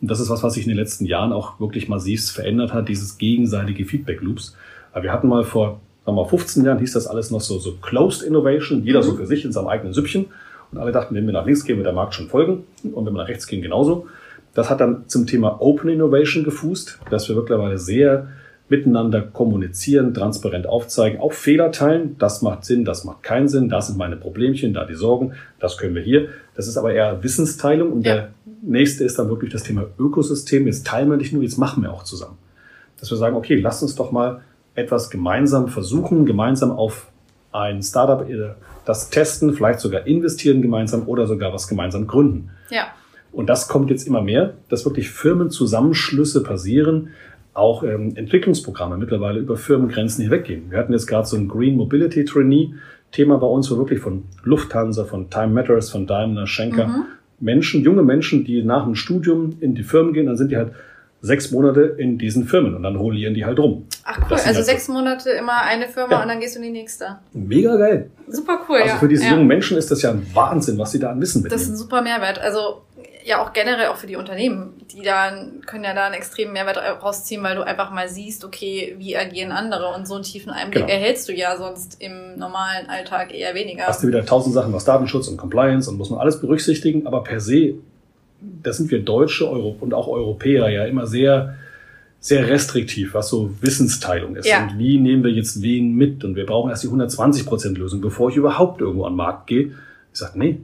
Und 0.00 0.10
das 0.10 0.20
ist 0.20 0.30
was, 0.30 0.42
was 0.42 0.54
sich 0.54 0.64
in 0.64 0.68
den 0.68 0.78
letzten 0.78 1.04
Jahren 1.04 1.32
auch 1.32 1.58
wirklich 1.58 1.88
massiv 1.88 2.30
verändert 2.30 2.72
hat, 2.72 2.88
dieses 2.88 3.18
gegenseitige 3.18 3.84
Feedback 3.84 4.20
Loops. 4.20 4.56
Wir 5.00 5.12
hatten 5.12 5.28
mal 5.28 5.42
vor, 5.42 5.80
sagen 6.04 6.16
wir 6.16 6.22
mal, 6.22 6.28
15 6.28 6.64
Jahren 6.64 6.78
hieß 6.78 6.92
das 6.92 7.06
alles 7.06 7.30
noch 7.30 7.40
so, 7.40 7.58
so 7.58 7.74
Closed 7.82 8.22
Innovation, 8.22 8.84
jeder 8.84 9.02
so 9.02 9.14
für 9.14 9.26
sich 9.26 9.44
in 9.44 9.52
seinem 9.52 9.66
eigenen 9.66 9.92
Süppchen. 9.92 10.26
Und 10.70 10.78
alle 10.78 10.92
dachten, 10.92 11.14
wenn 11.14 11.26
wir 11.26 11.32
nach 11.32 11.46
links 11.46 11.64
gehen, 11.64 11.76
wird 11.76 11.86
der 11.86 11.94
Markt 11.94 12.14
schon 12.14 12.28
folgen. 12.28 12.64
Und 12.84 13.06
wenn 13.06 13.12
wir 13.12 13.22
nach 13.22 13.28
rechts 13.28 13.46
gehen, 13.46 13.62
genauso. 13.62 14.06
Das 14.54 14.70
hat 14.70 14.80
dann 14.80 15.04
zum 15.08 15.26
Thema 15.26 15.60
Open 15.60 15.90
Innovation 15.90 16.44
gefußt, 16.44 17.00
dass 17.10 17.28
wir 17.28 17.36
mittlerweile 17.36 17.78
sehr 17.78 18.28
miteinander 18.68 19.22
kommunizieren, 19.22 20.12
transparent 20.14 20.66
aufzeigen, 20.66 21.20
auch 21.20 21.32
Fehler 21.32 21.72
teilen. 21.72 22.16
Das 22.18 22.42
macht 22.42 22.64
Sinn, 22.64 22.84
das 22.84 23.04
macht 23.04 23.22
keinen 23.22 23.48
Sinn, 23.48 23.68
das 23.68 23.86
sind 23.86 23.98
meine 23.98 24.16
Problemchen, 24.16 24.74
da 24.74 24.84
die 24.84 24.94
Sorgen, 24.94 25.32
das 25.58 25.78
können 25.78 25.94
wir 25.94 26.02
hier. 26.02 26.28
Das 26.54 26.68
ist 26.68 26.76
aber 26.76 26.92
eher 26.92 27.22
Wissensteilung 27.22 27.92
und 27.92 28.06
Ja. 28.06 28.14
der 28.14 28.28
nächste 28.62 29.04
ist 29.04 29.18
dann 29.18 29.28
wirklich 29.28 29.52
das 29.52 29.62
Thema 29.62 29.86
Ökosystem. 29.98 30.66
Jetzt 30.66 30.86
teilen 30.86 31.08
wir 31.08 31.16
nicht 31.16 31.32
nur, 31.32 31.42
jetzt 31.42 31.56
machen 31.58 31.82
wir 31.82 31.92
auch 31.92 32.02
zusammen. 32.04 32.36
Dass 33.00 33.10
wir 33.10 33.16
sagen, 33.16 33.36
okay, 33.36 33.56
lasst 33.56 33.82
uns 33.82 33.94
doch 33.94 34.10
mal 34.12 34.40
etwas 34.74 35.08
gemeinsam 35.10 35.68
versuchen, 35.68 36.26
gemeinsam 36.26 36.70
auf 36.72 37.06
ein 37.52 37.82
Startup 37.82 38.28
äh, 38.28 38.50
das 38.84 39.10
testen, 39.10 39.54
vielleicht 39.54 39.80
sogar 39.80 40.06
investieren 40.06 40.62
gemeinsam 40.62 41.06
oder 41.08 41.26
sogar 41.26 41.52
was 41.52 41.68
gemeinsam 41.68 42.06
gründen. 42.06 42.50
Ja, 42.70 42.88
Und 43.32 43.48
das 43.48 43.68
kommt 43.68 43.90
jetzt 43.90 44.06
immer 44.06 44.22
mehr, 44.22 44.54
dass 44.68 44.84
wirklich 44.84 45.10
Firmenzusammenschlüsse 45.10 46.42
passieren, 46.42 47.10
auch 47.58 47.82
ähm, 47.82 48.12
Entwicklungsprogramme 48.16 48.96
mittlerweile 48.96 49.40
über 49.40 49.56
Firmengrenzen 49.56 50.22
hinweggehen. 50.22 50.70
Wir 50.70 50.78
hatten 50.78 50.92
jetzt 50.92 51.06
gerade 51.06 51.26
so 51.26 51.36
ein 51.36 51.48
Green 51.48 51.76
Mobility 51.76 52.24
Trainee 52.24 52.74
Thema 53.12 53.38
bei 53.38 53.46
uns, 53.46 53.70
wo 53.70 53.78
wirklich 53.78 54.00
von 54.00 54.24
Lufthansa, 54.44 55.04
von 55.04 55.30
Time 55.30 55.48
Matters, 55.48 55.90
von 55.90 56.06
Daimler, 56.06 56.46
Schenker, 56.46 56.86
Mhm. 56.88 57.04
Menschen, 57.40 57.82
junge 57.82 58.02
Menschen, 58.02 58.44
die 58.44 58.62
nach 58.62 58.84
dem 58.84 58.94
Studium 58.94 59.56
in 59.60 59.74
die 59.74 59.82
Firmen 59.82 60.12
gehen, 60.12 60.26
dann 60.26 60.36
sind 60.36 60.50
die 60.50 60.56
halt 60.56 60.72
sechs 61.20 61.50
Monate 61.50 61.80
in 61.98 62.16
diesen 62.18 62.44
Firmen 62.44 62.74
und 62.76 62.82
dann 62.84 62.94
rolieren 62.96 63.34
die 63.34 63.44
halt 63.44 63.58
rum. 63.58 63.86
ach 64.04 64.18
cool. 64.30 64.36
Also 64.36 64.44
halt- 64.46 64.64
sechs 64.64 64.88
Monate 64.88 65.30
immer 65.30 65.62
eine 65.62 65.88
Firma 65.88 66.12
Ja. 66.12 66.22
und 66.22 66.28
dann 66.28 66.38
gehst 66.40 66.54
du 66.56 66.60
in 66.60 66.66
die 66.66 66.70
nächste. 66.78 67.18
Mega 67.32 67.76
geil. 67.76 68.10
Super 68.28 68.60
cool, 68.68 68.76
Also 68.76 68.88
ja. 68.88 68.96
für 68.96 69.08
diese 69.08 69.24
ja. 69.24 69.30
jungen 69.32 69.46
Menschen 69.46 69.76
ist 69.78 69.90
das 69.90 70.02
ja 70.02 70.10
ein 70.10 70.24
Wahnsinn, 70.34 70.78
was 70.78 70.92
sie 70.92 70.98
da 71.00 71.10
an 71.10 71.20
Wissen 71.20 71.42
Das 71.44 71.52
ist 71.54 71.68
ein 71.68 71.72
mitnehmen. 71.72 71.76
super 71.78 72.02
Mehrwert. 72.02 72.38
Also 72.38 72.82
ja 73.28 73.42
auch 73.42 73.52
generell 73.52 73.88
auch 73.88 73.96
für 73.96 74.06
die 74.06 74.16
Unternehmen, 74.16 74.72
die 74.90 75.02
dann 75.02 75.60
können 75.66 75.84
ja 75.84 75.94
da 75.94 76.06
einen 76.06 76.14
extremen 76.14 76.52
Mehrwert 76.52 76.78
rausziehen, 76.78 77.42
weil 77.42 77.56
du 77.56 77.62
einfach 77.62 77.90
mal 77.90 78.08
siehst, 78.08 78.44
okay, 78.44 78.96
wie 78.98 79.16
agieren 79.16 79.52
andere 79.52 79.94
und 79.94 80.08
so 80.08 80.14
einen 80.14 80.24
tiefen 80.24 80.50
Einblick 80.50 80.86
genau. 80.86 80.98
erhältst 80.98 81.28
du 81.28 81.32
ja 81.32 81.56
sonst 81.56 82.00
im 82.00 82.38
normalen 82.38 82.88
Alltag 82.88 83.34
eher 83.34 83.54
weniger. 83.54 83.86
Hast 83.86 84.02
du 84.02 84.08
wieder 84.08 84.24
tausend 84.24 84.54
Sachen 84.54 84.72
was 84.72 84.84
Datenschutz 84.84 85.28
und 85.28 85.36
Compliance 85.36 85.90
und 85.90 85.98
muss 85.98 86.10
man 86.10 86.18
alles 86.18 86.40
berücksichtigen, 86.40 87.06
aber 87.06 87.22
per 87.22 87.40
se, 87.40 87.74
da 88.40 88.72
sind 88.72 88.90
wir 88.90 89.02
Deutsche 89.02 89.46
und 89.46 89.92
auch 89.92 90.08
Europäer 90.08 90.68
ja 90.70 90.84
immer 90.86 91.06
sehr 91.06 91.54
sehr 92.20 92.48
restriktiv, 92.48 93.14
was 93.14 93.28
so 93.28 93.50
Wissensteilung 93.60 94.34
ist. 94.34 94.48
Ja. 94.48 94.64
Und 94.64 94.78
wie 94.78 94.98
nehmen 94.98 95.22
wir 95.22 95.30
jetzt 95.30 95.62
wen 95.62 95.94
mit? 95.94 96.24
Und 96.24 96.34
wir 96.34 96.46
brauchen 96.46 96.68
erst 96.68 96.82
die 96.82 96.88
120% 96.88 97.78
Lösung, 97.78 98.00
bevor 98.00 98.30
ich 98.30 98.36
überhaupt 98.36 98.80
irgendwo 98.80 99.04
an 99.04 99.12
den 99.12 99.18
Markt 99.18 99.46
gehe. 99.46 99.72
Ich 100.12 100.18
sage, 100.18 100.36
nee, 100.36 100.58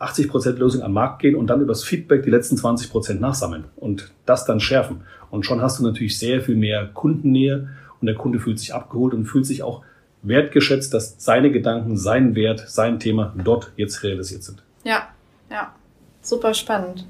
80% 0.00 0.52
Lösung 0.52 0.82
an 0.82 0.90
den 0.90 0.94
Markt 0.94 1.20
gehen 1.20 1.36
und 1.36 1.48
dann 1.48 1.60
übers 1.60 1.84
Feedback 1.84 2.22
die 2.22 2.30
letzten 2.30 2.56
20% 2.56 3.20
nachsammeln 3.20 3.64
und 3.76 4.12
das 4.26 4.46
dann 4.46 4.58
schärfen. 4.58 5.02
Und 5.30 5.44
schon 5.44 5.60
hast 5.60 5.78
du 5.78 5.84
natürlich 5.84 6.18
sehr 6.18 6.40
viel 6.40 6.56
mehr 6.56 6.88
Kundennähe 6.92 7.68
und 8.00 8.06
der 8.06 8.14
Kunde 8.14 8.40
fühlt 8.40 8.58
sich 8.58 8.74
abgeholt 8.74 9.14
und 9.14 9.26
fühlt 9.26 9.46
sich 9.46 9.62
auch 9.62 9.82
wertgeschätzt, 10.22 10.92
dass 10.94 11.16
seine 11.18 11.50
Gedanken, 11.50 11.96
sein 11.96 12.34
Wert, 12.34 12.64
sein 12.68 12.98
Thema 12.98 13.34
dort 13.44 13.72
jetzt 13.76 14.02
realisiert 14.02 14.42
sind. 14.42 14.62
Ja, 14.84 15.08
ja. 15.50 15.74
Super 16.22 16.54
spannend. 16.54 17.06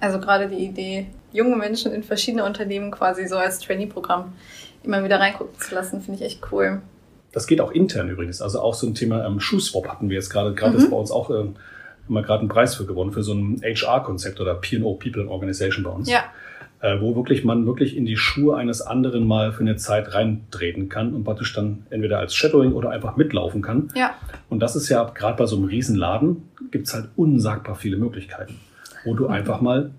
Also 0.00 0.18
gerade 0.18 0.48
die 0.48 0.64
Idee, 0.64 1.06
junge 1.32 1.56
Menschen 1.56 1.92
in 1.92 2.02
verschiedene 2.02 2.44
Unternehmen 2.44 2.90
quasi 2.90 3.26
so 3.26 3.36
als 3.36 3.58
Trainee-Programm 3.58 4.32
immer 4.82 5.04
wieder 5.04 5.18
reingucken 5.18 5.58
zu 5.58 5.74
lassen, 5.74 6.00
finde 6.02 6.20
ich 6.20 6.26
echt 6.26 6.40
cool. 6.52 6.80
Das 7.32 7.46
geht 7.46 7.60
auch 7.60 7.72
intern 7.72 8.08
übrigens. 8.08 8.40
Also 8.40 8.60
auch 8.60 8.74
so 8.74 8.86
ein 8.86 8.94
Thema 8.94 9.26
ähm, 9.26 9.40
Schuhswap 9.40 9.88
hatten 9.88 10.08
wir 10.08 10.16
jetzt 10.16 10.30
gerade. 10.30 10.54
Gerade 10.54 10.74
mhm. 10.74 10.84
ist 10.84 10.90
bei 10.90 10.96
uns 10.96 11.10
auch 11.10 11.30
ähm, 11.30 11.56
haben 12.04 12.14
wir 12.14 12.22
gerade 12.22 12.40
einen 12.40 12.48
Preis 12.48 12.74
für 12.74 12.86
gewonnen, 12.86 13.12
für 13.12 13.22
so 13.22 13.32
ein 13.32 13.60
HR-Konzept 13.62 14.40
oder 14.40 14.54
P&O, 14.54 14.94
People 14.94 15.22
and 15.22 15.30
Organization 15.30 15.84
bei 15.84 15.90
uns. 15.90 16.10
Ja. 16.10 16.24
Äh, 16.84 17.00
wo 17.00 17.16
wirklich 17.16 17.44
man 17.44 17.64
wirklich 17.64 17.96
in 17.96 18.04
die 18.04 18.18
Schuhe 18.18 18.56
eines 18.56 18.82
anderen 18.82 19.26
mal 19.26 19.52
für 19.52 19.60
eine 19.60 19.76
Zeit 19.76 20.12
reintreten 20.12 20.90
kann 20.90 21.14
und 21.14 21.24
praktisch 21.24 21.54
dann 21.54 21.86
entweder 21.88 22.18
als 22.18 22.34
Shadowing 22.34 22.72
oder 22.72 22.90
einfach 22.90 23.16
mitlaufen 23.16 23.62
kann. 23.62 23.88
Ja. 23.94 24.14
Und 24.50 24.60
das 24.60 24.76
ist 24.76 24.90
ja 24.90 25.02
gerade 25.04 25.38
bei 25.38 25.46
so 25.46 25.56
einem 25.56 25.64
Riesenladen 25.64 26.42
gibt's 26.70 26.92
halt 26.92 27.08
unsagbar 27.16 27.74
viele 27.74 27.96
Möglichkeiten, 27.96 28.56
wo 29.06 29.14
du 29.14 29.28
einfach 29.28 29.62
mal 29.62 29.92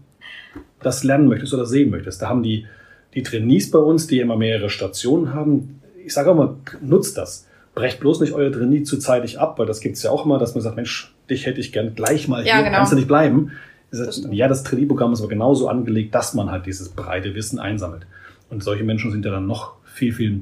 das 0.80 1.04
lernen 1.04 1.28
möchtest 1.28 1.56
oder 1.56 1.66
sehen 1.66 1.90
möchtest. 1.90 2.22
Da 2.22 2.30
haben 2.30 2.44
die, 2.44 2.68
die 3.16 3.24
Trainees 3.24 3.72
bei 3.72 3.80
uns, 3.80 4.06
die 4.06 4.20
immer 4.20 4.38
mehrere 4.38 4.70
Stationen 4.70 5.34
haben, 5.34 5.82
ich 6.06 6.14
sage 6.14 6.30
auch 6.30 6.36
mal, 6.36 6.56
nutzt 6.82 7.18
das. 7.18 7.48
Brecht 7.74 8.00
bloß 8.00 8.20
nicht 8.20 8.34
euer 8.34 8.52
Trainee 8.52 8.84
zu 8.84 9.00
zeitig 9.00 9.40
ab, 9.40 9.58
weil 9.58 9.66
das 9.66 9.80
gibt's 9.80 10.04
ja 10.04 10.12
auch 10.12 10.24
immer, 10.24 10.38
dass 10.38 10.54
man 10.54 10.62
sagt, 10.62 10.76
Mensch, 10.76 11.15
dich 11.30 11.46
hätte 11.46 11.60
ich 11.60 11.72
gern 11.72 11.96
gleich 11.96 12.28
mal 12.28 12.46
ja, 12.46 12.56
hier, 12.56 12.64
genau. 12.66 12.78
kannst 12.78 12.92
du 12.92 12.96
nicht 12.96 13.08
bleiben. 13.08 13.52
Das 13.92 14.28
ja, 14.30 14.48
das 14.48 14.64
Trainee-Programm 14.64 15.14
ist 15.14 15.22
aber 15.22 15.30
genauso 15.30 15.70
angelegt, 15.70 16.14
dass 16.14 16.34
man 16.34 16.52
halt 16.52 16.66
dieses 16.66 16.90
breite 16.90 17.34
Wissen 17.36 17.60
einsammelt. 17.60 18.06
Und 18.50 18.64
solche 18.64 18.84
Menschen 18.84 19.12
sind 19.12 19.26
ja 19.26 19.32
dann 19.32 19.48
noch 19.48 19.76
viel, 19.84 20.14
viel 20.14 20.42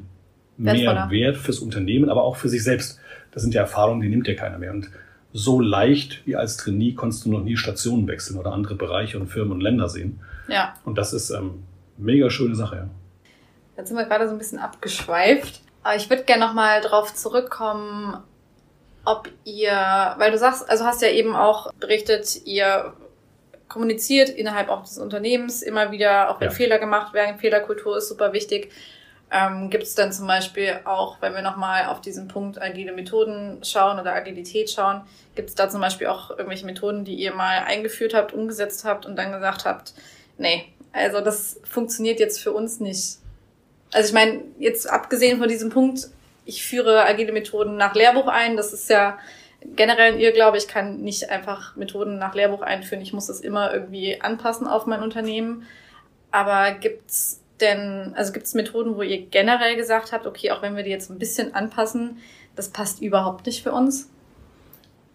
mehr 0.58 0.74
Wertvoller. 0.74 1.10
wert 1.10 1.38
fürs 1.38 1.60
Unternehmen, 1.60 2.10
aber 2.10 2.24
auch 2.24 2.36
für 2.36 2.50
sich 2.50 2.64
selbst. 2.64 3.00
Das 3.32 3.44
sind 3.44 3.54
ja 3.54 3.62
Erfahrungen, 3.62 4.02
die 4.02 4.10
nimmt 4.10 4.28
ja 4.28 4.36
keiner 4.36 4.58
mehr. 4.58 4.72
Und 4.72 4.90
so 5.34 5.60
leicht 5.60 6.26
wie 6.26 6.36
als 6.36 6.58
Trainee 6.58 6.94
konntest 6.94 7.26
du 7.26 7.32
noch 7.32 7.44
nie 7.44 7.58
Stationen 7.58 8.08
wechseln 8.08 8.38
oder 8.38 8.52
andere 8.52 8.76
Bereiche 8.76 9.20
und 9.20 9.28
Firmen 9.28 9.54
und 9.54 9.62
Länder 9.62 9.90
sehen. 9.90 10.20
Ja. 10.48 10.74
Und 10.86 10.98
das 10.98 11.14
ist 11.14 11.32
ähm, 11.32 11.64
mega 11.98 12.30
schöne 12.30 12.56
Sache, 12.56 12.76
ja. 12.76 12.90
Jetzt 13.78 13.88
sind 13.88 13.98
wir 13.98 14.06
gerade 14.06 14.28
so 14.28 14.34
ein 14.34 14.38
bisschen 14.38 14.60
abgeschweift. 14.60 15.62
Aber 15.82 15.96
ich 15.96 16.10
würde 16.10 16.24
gerne 16.24 16.46
nochmal 16.46 16.82
drauf 16.82 17.14
zurückkommen, 17.14 18.18
ob 19.06 19.30
ihr, 19.44 19.72
weil 20.18 20.32
du 20.32 20.38
sagst, 20.38 20.70
also 20.70 20.86
hast 20.86 21.02
ja 21.02 21.10
eben 21.10 21.36
auch 21.36 21.74
berichtet, 21.74 22.46
ihr 22.46 22.94
kommuniziert 23.68 24.30
innerhalb 24.30 24.70
auch 24.70 24.84
des 24.84 24.98
Unternehmens 24.98 25.62
immer 25.62 25.92
wieder, 25.92 26.30
auch 26.30 26.40
wenn 26.40 26.50
ja. 26.50 26.54
Fehler 26.54 26.80
gemacht 26.80 27.14
werden. 27.14 27.40
Fehlerkultur 27.40 27.98
ist 27.98 28.08
super 28.08 28.32
wichtig. 28.32 28.72
Ähm, 29.32 29.72
Gibt 29.72 29.84
es 29.84 29.96
dann 29.96 30.14
zum 30.14 30.28
Beispiel 30.28 30.82
auch, 30.86 31.20
wenn 31.22 31.34
wir 31.34 31.42
nochmal 31.42 31.88
auf 31.88 32.00
diesen 32.00 32.28
Punkt 32.28 32.62
agile 32.62 32.92
Methoden 32.92 33.64
schauen 33.64 34.00
oder 34.00 34.14
Agilität 34.14 34.70
schauen, 34.70 35.02
gibt 35.34 35.50
es 35.50 35.56
da 35.56 35.70
zum 35.70 35.82
Beispiel 35.82 36.06
auch 36.06 36.30
irgendwelche 36.30 36.68
Methoden, 36.68 37.04
die 37.04 37.16
ihr 37.16 37.34
mal 37.34 37.64
eingeführt 37.66 38.14
habt, 38.14 38.32
umgesetzt 38.32 38.86
habt 38.86 39.08
und 39.08 39.16
dann 39.16 39.32
gesagt 39.32 39.66
habt, 39.66 39.94
nee, 40.38 40.66
also 40.92 41.22
das 41.22 41.60
funktioniert 41.64 42.20
jetzt 42.20 42.40
für 42.40 42.52
uns 42.52 42.80
nicht. 42.80 43.18
Also 43.92 44.08
ich 44.08 44.14
meine, 44.14 44.44
jetzt 44.60 44.88
abgesehen 44.88 45.40
von 45.40 45.50
diesem 45.50 45.72
Punkt, 45.72 46.10
ich 46.46 46.64
führe 46.64 47.06
agile 47.06 47.32
Methoden 47.32 47.78
nach 47.78 47.96
Lehrbuch 47.96 48.28
ein, 48.28 48.58
das 48.58 48.74
ist 48.74 48.90
ja 48.90 49.18
generell 49.76 50.14
ein 50.14 50.20
Irrglaube, 50.20 50.58
ich 50.58 50.68
kann 50.68 51.02
nicht 51.02 51.30
einfach 51.30 51.76
Methoden 51.76 52.18
nach 52.18 52.36
Lehrbuch 52.36 52.62
einführen, 52.62 53.02
ich 53.02 53.14
muss 53.14 53.28
das 53.28 53.40
immer 53.40 53.74
irgendwie 53.74 54.20
anpassen 54.22 54.68
auf 54.68 54.86
mein 54.86 55.02
Unternehmen. 55.02 55.64
Aber 56.32 56.72
gibt's 56.72 57.42
denn, 57.62 58.14
also 58.16 58.34
gibt 58.34 58.46
es 58.46 58.54
Methoden, 58.56 58.98
wo 58.98 59.04
ihr 59.04 59.26
generell 59.28 59.76
gesagt 59.76 60.12
habt, 60.12 60.26
okay, 60.26 60.52
auch 60.52 60.62
wenn 60.62 60.76
wir 60.76 60.84
die 60.84 60.90
jetzt 60.90 61.10
ein 61.10 61.20
bisschen 61.20 61.54
anpassen, 61.54 62.18
das 62.56 62.70
passt 62.70 63.02
überhaupt 63.02 63.46
nicht 63.46 63.64
für 63.64 63.72
uns? 63.72 64.10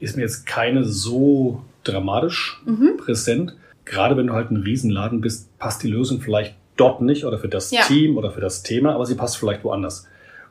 Ist 0.00 0.16
mir 0.16 0.22
jetzt 0.22 0.46
keine 0.46 0.84
so 0.84 1.62
dramatisch 1.84 2.62
mhm. 2.64 2.96
präsent. 2.96 3.56
Gerade 3.84 4.16
wenn 4.16 4.28
du 4.28 4.32
halt 4.34 4.50
ein 4.50 4.58
Riesenladen 4.58 5.20
bist, 5.20 5.56
passt 5.58 5.82
die 5.82 5.88
Lösung 5.88 6.20
vielleicht 6.20 6.54
dort 6.76 7.00
nicht 7.00 7.24
oder 7.24 7.38
für 7.38 7.48
das 7.48 7.70
ja. 7.70 7.82
Team 7.82 8.16
oder 8.16 8.30
für 8.30 8.40
das 8.40 8.62
Thema, 8.62 8.94
aber 8.94 9.06
sie 9.06 9.14
passt 9.14 9.36
vielleicht 9.36 9.64
woanders. 9.64 10.06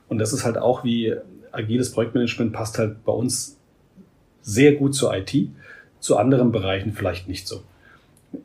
Und 0.10 0.20
das 0.20 0.34
ist 0.34 0.46
halt 0.46 0.58
auch 0.58 0.84
wie 0.84 1.14
agiles 1.52 1.92
Projektmanagement 1.92 2.54
passt 2.54 2.78
halt 2.78 3.04
bei 3.04 3.12
uns 3.12 3.58
sehr 4.42 4.74
gut 4.74 4.96
zur 4.96 5.16
IT, 5.16 5.34
zu 6.00 6.18
anderen 6.18 6.52
Bereichen 6.52 6.94
vielleicht 6.94 7.28
nicht 7.28 7.48
so. 7.48 7.64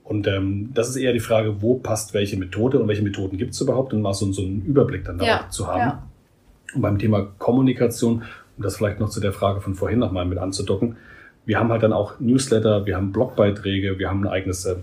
Und 0.05 0.27
ähm, 0.27 0.70
das 0.75 0.88
ist 0.88 0.96
eher 0.96 1.12
die 1.12 1.20
Frage, 1.20 1.61
wo 1.61 1.75
passt 1.75 2.14
welche 2.14 2.37
Methode 2.37 2.79
und 2.79 2.88
welche 2.88 3.03
Methoden 3.03 3.37
gibt 3.37 3.55
es 3.55 3.61
überhaupt 3.61 3.92
und 3.92 4.03
mal 4.03 4.14
so, 4.14 4.31
so 4.33 4.42
einen 4.42 4.62
Überblick 4.64 5.05
dann 5.05 5.20
ja, 5.20 5.48
zu 5.51 5.66
haben. 5.66 5.81
Ja. 5.81 6.03
Und 6.75 6.83
beim 6.83 6.98
Thema 6.98 7.29
Kommunikation, 7.38 8.22
um 8.57 8.62
das 8.62 8.77
vielleicht 8.77 9.01
noch 9.01 9.11
zu 9.11 9.20
der 9.20 9.33
Frage 9.33 9.61
von 9.61 9.75
vorhin 9.75 9.98
nochmal 9.98 10.25
mit 10.25 10.38
anzudocken, 10.38 10.96
wir 11.44 11.59
haben 11.59 11.70
halt 11.70 11.83
dann 11.83 11.92
auch 11.92 12.20
Newsletter, 12.20 12.87
wir 12.87 12.96
haben 12.96 13.12
Blogbeiträge, 13.12 13.98
wir 13.98 14.09
haben 14.09 14.25
ein 14.25 14.29
eigenes 14.29 14.64
äh, 14.64 14.77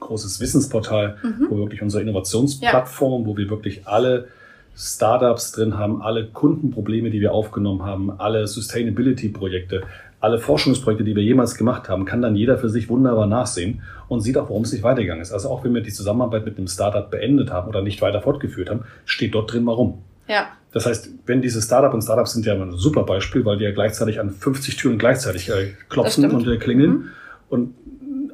großes 0.00 0.40
Wissensportal, 0.40 1.18
mhm. 1.22 1.46
wo 1.50 1.56
wir 1.56 1.62
wirklich 1.64 1.82
unsere 1.82 2.02
Innovationsplattform, 2.02 3.22
ja. 3.22 3.26
wo 3.28 3.36
wir 3.36 3.50
wirklich 3.50 3.86
alle 3.86 4.28
Startups 4.76 5.52
drin 5.52 5.78
haben, 5.78 6.02
alle 6.02 6.26
Kundenprobleme, 6.26 7.10
die 7.10 7.20
wir 7.20 7.32
aufgenommen 7.32 7.82
haben, 7.82 8.10
alle 8.20 8.46
Sustainability-Projekte, 8.46 9.82
alle 10.20 10.38
Forschungsprojekte, 10.38 11.04
die 11.04 11.16
wir 11.16 11.22
jemals 11.22 11.54
gemacht 11.54 11.88
haben, 11.88 12.04
kann 12.04 12.20
dann 12.20 12.36
jeder 12.36 12.58
für 12.58 12.68
sich 12.68 12.88
wunderbar 12.88 13.26
nachsehen 13.26 13.82
und 14.08 14.20
sieht 14.20 14.36
auch, 14.36 14.48
warum 14.48 14.62
es 14.62 14.72
nicht 14.72 14.82
weitergegangen 14.82 15.22
ist. 15.22 15.32
Also 15.32 15.48
auch 15.48 15.64
wenn 15.64 15.74
wir 15.74 15.82
die 15.82 15.92
Zusammenarbeit 15.92 16.44
mit 16.44 16.58
einem 16.58 16.68
Startup 16.68 17.10
beendet 17.10 17.50
haben 17.50 17.68
oder 17.68 17.82
nicht 17.82 18.02
weiter 18.02 18.20
fortgeführt 18.20 18.70
haben, 18.70 18.84
steht 19.04 19.34
dort 19.34 19.52
drin, 19.52 19.66
warum. 19.66 20.02
Ja. 20.28 20.48
Das 20.72 20.84
heißt, 20.84 21.10
wenn 21.24 21.40
diese 21.40 21.62
Startup 21.62 21.94
und 21.94 22.02
Startups 22.02 22.32
sind 22.32 22.44
ja 22.44 22.52
ein 22.54 22.72
super 22.72 23.04
Beispiel, 23.04 23.44
weil 23.44 23.56
die 23.56 23.64
ja 23.64 23.72
gleichzeitig 23.72 24.20
an 24.20 24.30
50 24.30 24.76
Türen 24.76 24.98
gleichzeitig 24.98 25.48
äh, 25.48 25.72
klopfen 25.88 26.30
und 26.30 26.46
äh, 26.46 26.58
klingeln 26.58 26.90
mhm. 26.90 27.08
und 27.48 27.74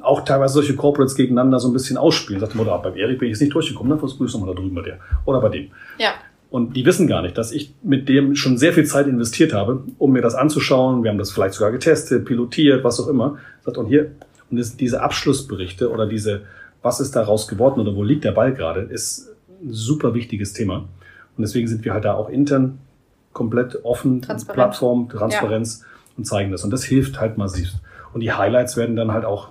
auch 0.01 0.25
teilweise 0.25 0.55
solche 0.55 0.75
Corporates 0.75 1.15
gegeneinander 1.15 1.59
so 1.59 1.69
ein 1.69 1.73
bisschen 1.73 1.97
ausspielen. 1.97 2.41
Sagt 2.41 2.53
der 2.53 2.63
beim 2.63 2.97
Erik 2.97 3.19
bin 3.19 3.27
ich 3.29 3.33
jetzt 3.33 3.41
nicht 3.41 3.53
durchgekommen, 3.53 3.91
dann 3.91 3.99
versuchst 3.99 4.33
du 4.33 4.39
mal 4.39 4.47
da 4.47 4.53
drüben 4.53 4.75
bei 4.75 4.81
der. 4.81 4.99
Oder 5.25 5.39
bei 5.39 5.49
dem. 5.49 5.71
Ja. 5.97 6.15
Und 6.53 6.75
die 6.75 6.85
wissen 6.85 7.07
gar 7.07 7.23
nicht, 7.23 7.35
dass 7.35 7.51
ich 7.51 7.73
mit 7.81 8.07
dem 8.07 8.35
schon 8.35 8.59
sehr 8.59 8.73
viel 8.73 8.85
Zeit 8.85 9.07
investiert 9.07 9.53
habe, 9.53 9.85
um 9.97 10.11
mir 10.11 10.21
das 10.21 10.35
anzuschauen. 10.35 11.03
Wir 11.03 11.09
haben 11.09 11.17
das 11.17 11.31
vielleicht 11.31 11.55
sogar 11.55 11.71
getestet, 11.71 12.25
pilotiert, 12.25 12.83
was 12.83 12.99
auch 12.99 13.07
immer. 13.07 13.39
Und 13.65 13.87
hier, 13.87 14.11
und 14.51 14.79
diese 14.79 15.01
Abschlussberichte 15.01 15.89
oder 15.89 16.05
diese, 16.05 16.41
was 16.83 16.99
ist 16.99 17.15
daraus 17.15 17.47
geworden 17.47 17.79
oder 17.79 17.95
wo 17.95 18.03
liegt 18.03 18.23
der 18.23 18.33
Ball 18.33 18.53
gerade, 18.53 18.81
ist 18.81 19.31
ein 19.63 19.73
super 19.73 20.13
wichtiges 20.13 20.53
Thema. 20.53 20.87
Und 21.35 21.41
deswegen 21.41 21.67
sind 21.67 21.83
wir 21.85 21.91
halt 21.91 22.05
da 22.05 22.13
auch 22.13 22.29
intern 22.29 22.77
komplett 23.31 23.83
offen, 23.83 24.21
Transparent. 24.21 24.55
Plattform, 24.55 25.09
Transparenz 25.09 25.79
ja. 25.81 25.87
und 26.17 26.25
zeigen 26.25 26.51
das. 26.51 26.63
Und 26.63 26.69
das 26.69 26.83
hilft 26.83 27.19
halt 27.19 27.35
massiv. 27.35 27.71
Und 28.13 28.21
die 28.21 28.31
Highlights 28.31 28.77
werden 28.77 28.95
dann 28.95 29.11
halt 29.11 29.25
auch 29.25 29.49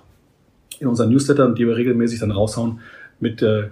in 0.79 0.87
unseren 0.87 1.09
Newslettern, 1.09 1.53
die 1.53 1.67
wir 1.67 1.75
regelmäßig 1.75 2.21
dann 2.21 2.31
raushauen, 2.31 2.79
mit, 3.19 3.41
äh, 3.41 3.67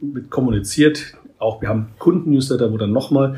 mit 0.00 0.30
kommuniziert 0.30 1.18
auch, 1.42 1.60
wir 1.60 1.68
haben 1.68 1.88
Kunden-Newsletter, 1.98 2.72
wo 2.72 2.78
dann 2.78 2.92
nochmal, 2.92 3.36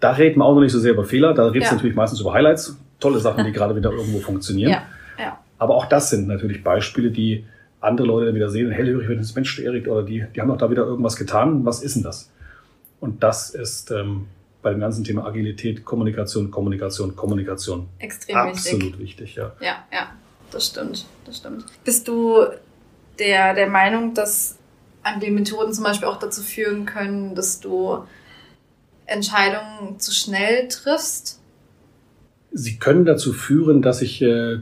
da 0.00 0.12
reden 0.12 0.40
wir 0.40 0.44
auch 0.44 0.54
noch 0.54 0.60
nicht 0.60 0.72
so 0.72 0.78
sehr 0.78 0.92
über 0.92 1.04
Fehler, 1.04 1.34
da 1.34 1.46
redet 1.46 1.64
es 1.64 1.70
ja. 1.70 1.74
natürlich 1.74 1.96
meistens 1.96 2.20
über 2.20 2.32
Highlights, 2.32 2.78
tolle 3.00 3.18
Sachen, 3.18 3.44
die 3.44 3.52
gerade 3.52 3.76
wieder 3.76 3.90
irgendwo 3.90 4.20
funktionieren. 4.20 4.70
Ja. 4.70 4.82
Ja. 5.18 5.38
Aber 5.58 5.74
auch 5.74 5.86
das 5.86 6.10
sind 6.10 6.28
natürlich 6.28 6.64
Beispiele, 6.64 7.10
die 7.10 7.44
andere 7.80 8.06
Leute 8.06 8.26
dann 8.26 8.34
wieder 8.34 8.48
sehen, 8.48 8.70
hellhörig 8.70 9.08
wird 9.08 9.20
das 9.20 9.34
Mensch, 9.34 9.58
Erik, 9.58 9.88
oder 9.88 10.04
die, 10.04 10.24
die 10.34 10.40
haben 10.40 10.48
doch 10.48 10.56
da 10.56 10.70
wieder 10.70 10.84
irgendwas 10.84 11.16
getan, 11.16 11.64
was 11.64 11.82
ist 11.82 11.96
denn 11.96 12.04
das? 12.04 12.30
Und 13.00 13.22
das 13.22 13.50
ist 13.50 13.90
ähm, 13.90 14.28
bei 14.62 14.70
dem 14.70 14.78
ganzen 14.78 15.02
Thema 15.02 15.26
Agilität, 15.26 15.84
Kommunikation, 15.84 16.52
Kommunikation, 16.52 17.16
Kommunikation 17.16 17.88
extrem 17.98 18.36
absolut 18.36 18.98
wichtig. 19.00 19.00
wichtig 19.00 19.34
ja. 19.34 19.52
ja, 19.60 19.84
ja, 19.92 20.12
das 20.52 20.66
stimmt, 20.68 21.06
das 21.24 21.38
stimmt. 21.38 21.64
Bist 21.84 22.06
du 22.06 22.44
der, 23.18 23.54
der 23.54 23.68
Meinung, 23.68 24.14
dass 24.14 24.56
an 25.02 25.20
den 25.20 25.34
Methoden 25.34 25.72
zum 25.72 25.84
Beispiel 25.84 26.08
auch 26.08 26.18
dazu 26.18 26.42
führen 26.42 26.86
können, 26.86 27.34
dass 27.34 27.60
du 27.60 28.04
Entscheidungen 29.06 29.98
zu 29.98 30.12
schnell 30.12 30.68
triffst? 30.68 31.40
Sie 32.52 32.76
können 32.78 33.04
dazu 33.04 33.32
führen, 33.32 33.82
dass 33.82 34.02
ich 34.02 34.20
äh, 34.22 34.58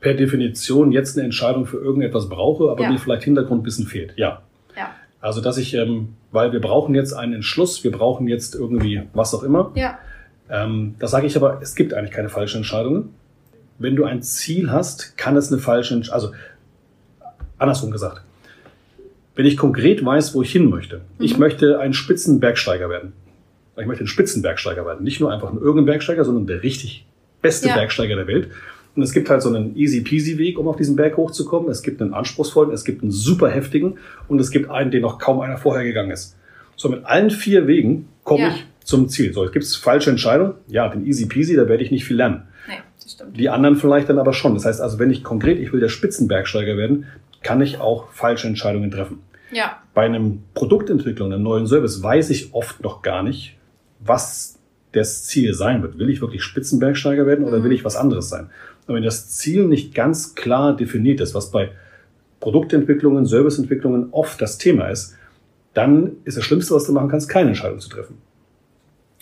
per 0.00 0.14
Definition 0.14 0.92
jetzt 0.92 1.16
eine 1.16 1.24
Entscheidung 1.24 1.66
für 1.66 1.76
irgendetwas 1.78 2.28
brauche, 2.28 2.70
aber 2.70 2.82
Ja. 2.82 2.90
mir 2.90 2.98
vielleicht 2.98 3.24
Hintergrundwissen 3.24 3.86
fehlt. 3.86 4.14
Ja. 4.16 4.42
Ja. 4.76 4.90
Also, 5.20 5.40
dass 5.40 5.58
ich, 5.58 5.74
ähm, 5.74 6.14
weil 6.32 6.52
wir 6.52 6.60
brauchen 6.60 6.94
jetzt 6.94 7.12
einen 7.12 7.34
Entschluss, 7.34 7.84
wir 7.84 7.92
brauchen 7.92 8.26
jetzt 8.28 8.54
irgendwie 8.54 9.02
was 9.14 9.34
auch 9.34 9.42
immer. 9.42 9.70
Ja. 9.74 9.98
Ähm, 10.50 10.96
da 10.98 11.06
sage 11.06 11.26
ich 11.26 11.36
aber, 11.36 11.60
es 11.62 11.74
gibt 11.74 11.94
eigentlich 11.94 12.10
keine 12.10 12.28
falschen 12.28 12.58
Entscheidungen. 12.58 13.14
Wenn 13.78 13.94
du 13.96 14.04
ein 14.04 14.22
Ziel 14.22 14.70
hast, 14.70 15.16
kann 15.16 15.36
es 15.36 15.52
eine 15.52 15.60
falsche 15.60 15.94
Entscheidung, 15.94 16.14
also 16.14 16.32
andersrum 17.58 17.90
gesagt. 17.90 18.22
Wenn 19.34 19.46
ich 19.46 19.56
konkret 19.56 20.04
weiß, 20.04 20.34
wo 20.34 20.42
ich 20.42 20.52
hin 20.52 20.68
möchte, 20.68 21.00
ich 21.18 21.34
Mhm. 21.34 21.40
möchte 21.40 21.78
ein 21.80 21.92
Spitzenbergsteiger 21.94 22.88
werden. 22.90 23.12
Ich 23.78 23.86
möchte 23.86 24.04
ein 24.04 24.08
Spitzenbergsteiger 24.08 24.84
werden. 24.84 25.02
Nicht 25.04 25.20
nur 25.20 25.32
einfach 25.32 25.52
nur 25.52 25.62
irgendein 25.62 25.86
Bergsteiger, 25.86 26.24
sondern 26.24 26.46
der 26.46 26.62
richtig 26.62 27.06
beste 27.40 27.68
Ja. 27.68 27.74
Bergsteiger 27.74 28.16
der 28.16 28.26
Welt. 28.26 28.48
Und 28.94 29.02
es 29.02 29.12
gibt 29.12 29.30
halt 29.30 29.40
so 29.40 29.48
einen 29.48 29.74
easy 29.74 30.02
peasy 30.02 30.36
Weg, 30.36 30.58
um 30.58 30.68
auf 30.68 30.76
diesen 30.76 30.96
Berg 30.96 31.16
hochzukommen. 31.16 31.70
Es 31.70 31.82
gibt 31.82 32.02
einen 32.02 32.12
anspruchsvollen, 32.12 32.70
es 32.72 32.84
gibt 32.84 33.00
einen 33.02 33.10
super 33.10 33.48
heftigen 33.48 33.94
und 34.28 34.38
es 34.38 34.50
gibt 34.50 34.68
einen, 34.70 34.90
den 34.90 35.00
noch 35.00 35.18
kaum 35.18 35.40
einer 35.40 35.56
vorher 35.56 35.82
gegangen 35.84 36.10
ist. 36.10 36.36
So, 36.76 36.90
mit 36.90 37.02
allen 37.06 37.30
vier 37.30 37.66
Wegen 37.66 38.08
komme 38.24 38.42
Ja. 38.42 38.48
ich 38.50 38.66
zum 38.84 39.08
Ziel. 39.08 39.32
So, 39.32 39.44
gibt 39.46 39.64
es 39.64 39.76
falsche 39.76 40.10
Entscheidungen? 40.10 40.52
Ja, 40.68 40.88
den 40.88 41.06
easy 41.06 41.24
peasy, 41.24 41.56
da 41.56 41.66
werde 41.68 41.82
ich 41.82 41.90
nicht 41.90 42.04
viel 42.04 42.18
lernen. 42.18 42.42
Nee, 42.68 42.74
das 43.02 43.12
stimmt. 43.12 43.38
Die 43.40 43.48
anderen 43.48 43.76
vielleicht 43.76 44.10
dann 44.10 44.18
aber 44.18 44.34
schon. 44.34 44.52
Das 44.52 44.66
heißt 44.66 44.82
also, 44.82 44.98
wenn 44.98 45.10
ich 45.10 45.24
konkret, 45.24 45.58
ich 45.58 45.72
will 45.72 45.80
der 45.80 45.88
Spitzenbergsteiger 45.88 46.76
werden, 46.76 47.06
kann 47.42 47.60
ich 47.60 47.78
auch 47.80 48.10
falsche 48.12 48.46
Entscheidungen 48.48 48.90
treffen. 48.90 49.20
Ja. 49.50 49.78
Bei 49.94 50.02
einem 50.04 50.42
Produktentwicklung, 50.54 51.32
einem 51.32 51.42
neuen 51.42 51.66
Service, 51.66 52.02
weiß 52.02 52.30
ich 52.30 52.54
oft 52.54 52.82
noch 52.82 53.02
gar 53.02 53.22
nicht, 53.22 53.56
was 54.00 54.58
das 54.92 55.24
Ziel 55.24 55.54
sein 55.54 55.82
wird. 55.82 55.98
Will 55.98 56.10
ich 56.10 56.20
wirklich 56.20 56.42
Spitzenbergsteiger 56.42 57.26
werden 57.26 57.44
oder 57.44 57.58
Mhm. 57.58 57.64
will 57.64 57.72
ich 57.72 57.84
was 57.84 57.96
anderes 57.96 58.28
sein? 58.28 58.50
Und 58.86 58.94
wenn 58.94 59.02
das 59.02 59.28
Ziel 59.30 59.66
nicht 59.66 59.94
ganz 59.94 60.34
klar 60.34 60.76
definiert 60.76 61.20
ist, 61.20 61.34
was 61.34 61.50
bei 61.50 61.70
Produktentwicklungen, 62.40 63.24
Serviceentwicklungen 63.26 64.08
oft 64.10 64.40
das 64.40 64.58
Thema 64.58 64.88
ist, 64.88 65.16
dann 65.74 66.12
ist 66.24 66.36
das 66.36 66.44
Schlimmste, 66.44 66.74
was 66.74 66.84
du 66.84 66.92
machen 66.92 67.08
kannst, 67.08 67.28
keine 67.28 67.48
Entscheidung 67.50 67.78
zu 67.78 67.88
treffen. 67.88 68.18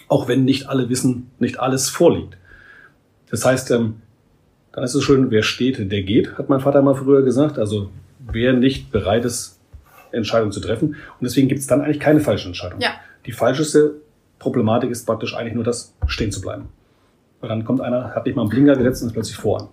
Auch 0.09 0.27
wenn 0.27 0.45
nicht 0.45 0.69
alle 0.69 0.89
wissen, 0.89 1.31
nicht 1.39 1.61
alles 1.61 1.89
vorliegt. 1.89 2.37
Das 3.31 3.45
heißt, 3.45 3.71
ähm, 3.71 3.97
dann 4.73 4.83
ist 4.85 4.95
es 4.95 5.05
schön, 5.05 5.31
wer 5.31 5.43
steht, 5.43 5.91
der 5.93 6.03
geht, 6.03 6.39
hat 6.39 6.49
mein 6.49 6.61
Vater 6.61 6.83
mal 6.83 6.95
früher 6.95 7.23
gesagt. 7.23 7.59
Also 7.59 7.91
wer 8.27 8.53
nicht 8.53 8.91
bereit 8.91 9.25
ist, 9.25 9.59
Entscheidungen 10.13 10.53
zu 10.53 10.61
treffen. 10.61 10.89
Und 10.91 11.23
deswegen 11.23 11.49
gibt 11.49 11.61
es 11.61 11.67
dann 11.67 11.81
eigentlich 11.81 12.01
keine 12.01 12.21
falsche 12.21 12.49
Entscheidung. 12.49 12.81
Ja. 12.81 12.91
Die 13.27 13.33
falscheste 13.33 13.95
Problematik 14.39 14.91
ist 14.91 15.07
praktisch 15.07 15.35
eigentlich 15.35 15.55
nur 15.55 15.65
das, 15.65 15.95
stehen 16.07 16.33
zu 16.33 16.41
bleiben. 16.41 16.69
Weil 17.41 17.49
dann 17.49 17.65
kommt 17.65 17.81
einer, 17.81 18.15
hat 18.15 18.27
nicht 18.27 18.37
mal 18.37 18.43
einen 18.43 18.51
Blinker 18.51 18.77
gesetzt 18.77 19.03
und 19.03 19.09
ist 19.09 19.15
plötzlich 19.15 19.37
voran. 19.37 19.69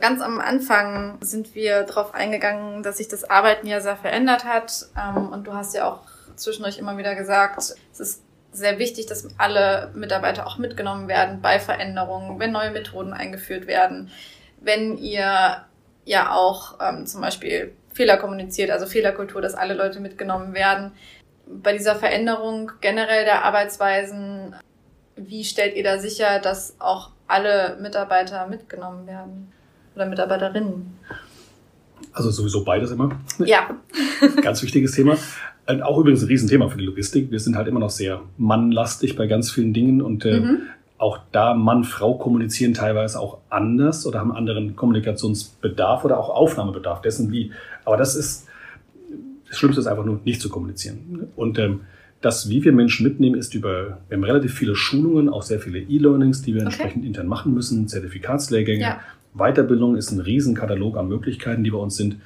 Ganz 0.00 0.20
am 0.20 0.38
Anfang 0.38 1.16
sind 1.20 1.54
wir 1.54 1.84
darauf 1.84 2.14
eingegangen, 2.14 2.82
dass 2.82 2.98
sich 2.98 3.08
das 3.08 3.28
Arbeiten 3.28 3.66
ja 3.66 3.80
sehr 3.80 3.96
verändert 3.96 4.44
hat. 4.44 4.86
Ähm, 4.96 5.30
Und 5.32 5.46
du 5.46 5.54
hast 5.54 5.74
ja 5.74 5.90
auch 5.90 6.02
zwischendurch 6.36 6.78
immer 6.78 6.98
wieder 6.98 7.14
gesagt, 7.14 7.58
es 7.58 8.00
ist 8.00 8.22
sehr 8.52 8.78
wichtig, 8.78 9.06
dass 9.06 9.28
alle 9.38 9.90
Mitarbeiter 9.94 10.46
auch 10.46 10.58
mitgenommen 10.58 11.08
werden 11.08 11.40
bei 11.40 11.58
Veränderungen, 11.58 12.38
wenn 12.38 12.52
neue 12.52 12.70
Methoden 12.70 13.12
eingeführt 13.12 13.66
werden, 13.66 14.10
wenn 14.60 14.98
ihr 14.98 15.64
ja 16.08 16.32
auch 16.32 16.78
ähm, 16.80 17.06
zum 17.06 17.20
Beispiel 17.20 17.72
Fehler 17.92 18.16
kommuniziert, 18.16 18.70
also 18.70 18.86
Fehlerkultur, 18.86 19.40
dass 19.42 19.54
alle 19.54 19.74
Leute 19.74 20.00
mitgenommen 20.00 20.54
werden. 20.54 20.92
Bei 21.46 21.72
dieser 21.72 21.96
Veränderung 21.96 22.72
generell 22.80 23.24
der 23.24 23.44
Arbeitsweisen, 23.44 24.54
wie 25.16 25.44
stellt 25.44 25.76
ihr 25.76 25.84
da 25.84 25.98
sicher, 25.98 26.38
dass 26.40 26.76
auch 26.78 27.10
alle 27.26 27.76
Mitarbeiter 27.80 28.46
mitgenommen 28.46 29.06
werden? 29.06 29.52
Oder 29.94 30.06
Mitarbeiterinnen? 30.06 30.98
Also 32.12 32.30
sowieso 32.30 32.64
beides 32.64 32.90
immer. 32.90 33.10
Ja, 33.38 33.70
Ganz 34.42 34.62
wichtiges 34.62 34.92
Thema. 34.92 35.16
Und 35.66 35.82
auch 35.82 35.98
übrigens 35.98 36.22
ein 36.22 36.28
Riesenthema 36.28 36.68
für 36.68 36.78
die 36.78 36.84
Logistik. 36.84 37.30
Wir 37.30 37.40
sind 37.40 37.56
halt 37.56 37.68
immer 37.68 37.80
noch 37.80 37.90
sehr 37.90 38.22
mannlastig 38.38 39.16
bei 39.16 39.26
ganz 39.26 39.50
vielen 39.50 39.74
Dingen 39.74 40.00
und 40.00 40.24
äh, 40.24 40.40
Mhm. 40.40 40.60
Auch 40.98 41.18
da 41.32 41.54
Mann, 41.54 41.84
Frau 41.84 42.14
kommunizieren 42.18 42.74
teilweise 42.74 43.20
auch 43.20 43.38
anders 43.50 44.04
oder 44.06 44.18
haben 44.18 44.32
anderen 44.32 44.74
Kommunikationsbedarf 44.76 46.04
oder 46.04 46.18
auch 46.18 46.28
Aufnahmebedarf 46.28 47.00
dessen 47.02 47.30
wie. 47.32 47.52
Aber 47.84 47.96
das 47.96 48.16
ist, 48.16 48.46
das 49.48 49.56
Schlimmste 49.58 49.80
ist 49.80 49.86
einfach 49.86 50.04
nur 50.04 50.20
nicht 50.24 50.40
zu 50.40 50.48
kommunizieren. 50.48 51.28
Und 51.36 51.58
ähm, 51.58 51.82
das, 52.20 52.48
wie 52.48 52.64
wir 52.64 52.72
Menschen 52.72 53.04
mitnehmen, 53.06 53.38
ist 53.38 53.54
über, 53.54 53.98
wir 54.08 54.16
haben 54.16 54.24
relativ 54.24 54.54
viele 54.54 54.74
Schulungen, 54.74 55.28
auch 55.28 55.42
sehr 55.42 55.60
viele 55.60 55.78
E-Learnings, 55.78 56.42
die 56.42 56.54
wir 56.54 56.62
Okay. 56.62 56.66
entsprechend 56.66 57.04
intern 57.04 57.28
machen 57.28 57.54
müssen, 57.54 57.86
Zertifikatslehrgänge. 57.86 58.82
Ja. 58.82 59.00
Weiterbildung 59.34 59.94
ist 59.96 60.10
ein 60.10 60.20
Riesenkatalog 60.20 60.96
an 60.96 61.06
Möglichkeiten, 61.06 61.62
die 61.62 61.70
bei 61.70 61.78
uns 61.78 61.96
sind. 61.96 62.16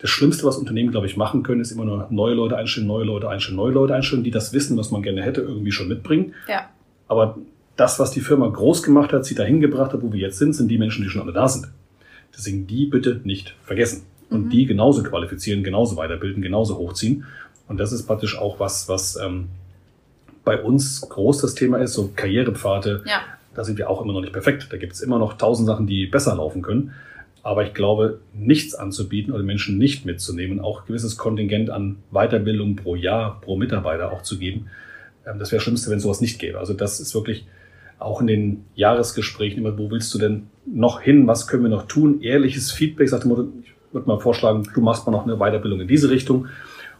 Das 0.00 0.10
Schlimmste, 0.10 0.44
was 0.44 0.58
Unternehmen, 0.58 0.90
glaube 0.90 1.06
ich, 1.06 1.16
machen 1.16 1.42
können, 1.42 1.60
ist 1.62 1.70
immer 1.72 1.86
nur 1.86 2.06
neue 2.10 2.34
Leute 2.34 2.56
einstellen, 2.56 2.86
neue 2.86 3.04
Leute 3.04 3.28
einstellen, 3.30 3.56
neue 3.56 3.72
Leute 3.72 3.94
einstellen, 3.94 4.22
die 4.24 4.30
das 4.30 4.52
Wissen, 4.52 4.76
was 4.76 4.90
man 4.90 5.02
gerne 5.02 5.22
hätte, 5.22 5.40
irgendwie 5.40 5.72
schon 5.72 5.88
mitbringen. 5.88 6.34
ja, 6.46 6.68
Aber 7.08 7.38
das, 7.78 7.98
was 7.98 8.10
die 8.10 8.20
Firma 8.20 8.46
groß 8.48 8.82
gemacht 8.82 9.12
hat, 9.12 9.24
sie 9.24 9.34
dahin 9.34 9.60
gebracht 9.60 9.92
hat, 9.94 10.02
wo 10.02 10.12
wir 10.12 10.20
jetzt 10.20 10.38
sind, 10.38 10.52
sind 10.52 10.68
die 10.68 10.76
Menschen, 10.78 11.02
die 11.04 11.08
schon 11.08 11.22
alle 11.22 11.32
da 11.32 11.48
sind. 11.48 11.68
Deswegen 12.36 12.66
die 12.66 12.86
bitte 12.86 13.20
nicht 13.24 13.54
vergessen. 13.64 14.02
Und 14.30 14.46
Mhm. 14.46 14.50
die 14.50 14.66
genauso 14.66 15.02
qualifizieren, 15.02 15.62
genauso 15.64 15.96
weiterbilden, 15.96 16.42
genauso 16.42 16.76
hochziehen. 16.76 17.24
Und 17.66 17.78
das 17.80 17.92
ist 17.92 18.06
praktisch 18.06 18.36
auch 18.36 18.60
was, 18.60 18.88
was 18.88 19.16
ähm, 19.16 19.48
bei 20.44 20.60
uns 20.62 21.00
groß 21.00 21.40
das 21.40 21.54
Thema 21.54 21.78
ist, 21.78 21.94
so 21.94 22.10
Karrierepfade. 22.14 23.04
ja, 23.06 23.20
Da 23.54 23.64
sind 23.64 23.78
wir 23.78 23.88
auch 23.88 24.02
immer 24.02 24.12
noch 24.12 24.20
nicht 24.20 24.32
perfekt. 24.32 24.68
Da 24.70 24.76
gibt 24.76 24.92
es 24.92 25.00
immer 25.00 25.18
noch 25.18 25.34
tausend 25.38 25.66
Sachen, 25.66 25.86
die 25.86 26.06
besser 26.06 26.34
laufen 26.36 26.62
können. 26.62 26.92
Aber 27.42 27.64
ich 27.66 27.72
glaube, 27.74 28.18
nichts 28.34 28.74
anzubieten 28.74 29.32
oder 29.32 29.42
Menschen 29.42 29.78
nicht 29.78 30.04
mitzunehmen, 30.04 30.60
auch 30.60 30.84
gewisses 30.86 31.16
Kontingent 31.16 31.70
an 31.70 31.96
Weiterbildung 32.10 32.76
pro 32.76 32.96
Jahr, 32.96 33.40
pro 33.40 33.56
Mitarbeiter 33.56 34.12
auch 34.12 34.22
zu 34.22 34.38
geben, 34.38 34.66
ähm, 35.26 35.38
das 35.38 35.50
wäre 35.52 35.58
das 35.58 35.62
Schlimmste, 35.64 35.90
wenn 35.90 36.00
sowas 36.00 36.20
nicht 36.20 36.38
gäbe. 36.38 36.58
Also 36.58 36.74
das 36.74 37.00
ist 37.00 37.14
wirklich 37.14 37.46
auch 37.98 38.20
in 38.20 38.26
den 38.26 38.64
Jahresgesprächen 38.74 39.58
immer, 39.58 39.76
wo 39.78 39.90
willst 39.90 40.12
du 40.14 40.18
denn 40.18 40.48
noch 40.66 41.00
hin, 41.00 41.26
was 41.26 41.46
können 41.46 41.62
wir 41.64 41.70
noch 41.70 41.86
tun? 41.88 42.20
Ehrliches 42.22 42.70
Feedback, 42.70 43.08
sagt 43.08 43.24
Motto, 43.24 43.48
ich 43.62 43.72
würde 43.92 44.06
mal 44.06 44.20
vorschlagen, 44.20 44.64
du 44.74 44.80
machst 44.80 45.06
mal 45.06 45.12
noch 45.12 45.24
eine 45.24 45.36
Weiterbildung 45.36 45.80
in 45.80 45.88
diese 45.88 46.10
Richtung. 46.10 46.46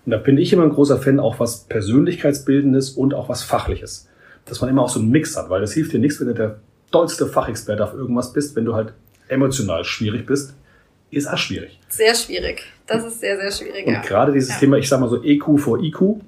Und 0.04 0.12
da 0.12 0.16
bin 0.18 0.38
ich 0.38 0.52
immer 0.52 0.62
ein 0.62 0.70
großer 0.70 0.98
Fan, 0.98 1.20
auch 1.20 1.38
was 1.38 1.64
Persönlichkeitsbildendes 1.64 2.90
und 2.90 3.14
auch 3.14 3.28
was 3.28 3.42
Fachliches. 3.42 4.08
Dass 4.46 4.60
man 4.60 4.70
immer 4.70 4.82
auch 4.82 4.88
so 4.88 5.00
einen 5.00 5.10
Mix 5.10 5.36
hat, 5.36 5.50
weil 5.50 5.60
das 5.60 5.72
hilft 5.74 5.92
dir 5.92 5.98
nichts, 5.98 6.18
wenn 6.20 6.28
du 6.28 6.34
der 6.34 6.60
tollste 6.90 7.26
Fachexperte 7.26 7.84
auf 7.84 7.92
irgendwas 7.92 8.32
bist, 8.32 8.56
wenn 8.56 8.64
du 8.64 8.74
halt 8.74 8.94
emotional 9.28 9.84
schwierig 9.84 10.26
bist, 10.26 10.54
ist 11.10 11.26
auch 11.26 11.36
schwierig. 11.38 11.78
sehr 11.88 12.14
schwierig. 12.14 12.64
Das 12.86 13.04
ist 13.04 13.20
sehr, 13.20 13.36
sehr 13.38 13.50
schwierig, 13.50 13.86
Und 13.86 13.92
ja. 13.92 14.00
gerade 14.00 14.32
dieses 14.32 14.50
Ja. 14.50 14.56
Thema, 14.56 14.78
ich 14.78 14.88
sag 14.88 15.00
mal 15.00 15.08
so 15.10 15.22
EQ 15.22 15.58
vor 15.58 15.78
IQ, 15.82 16.20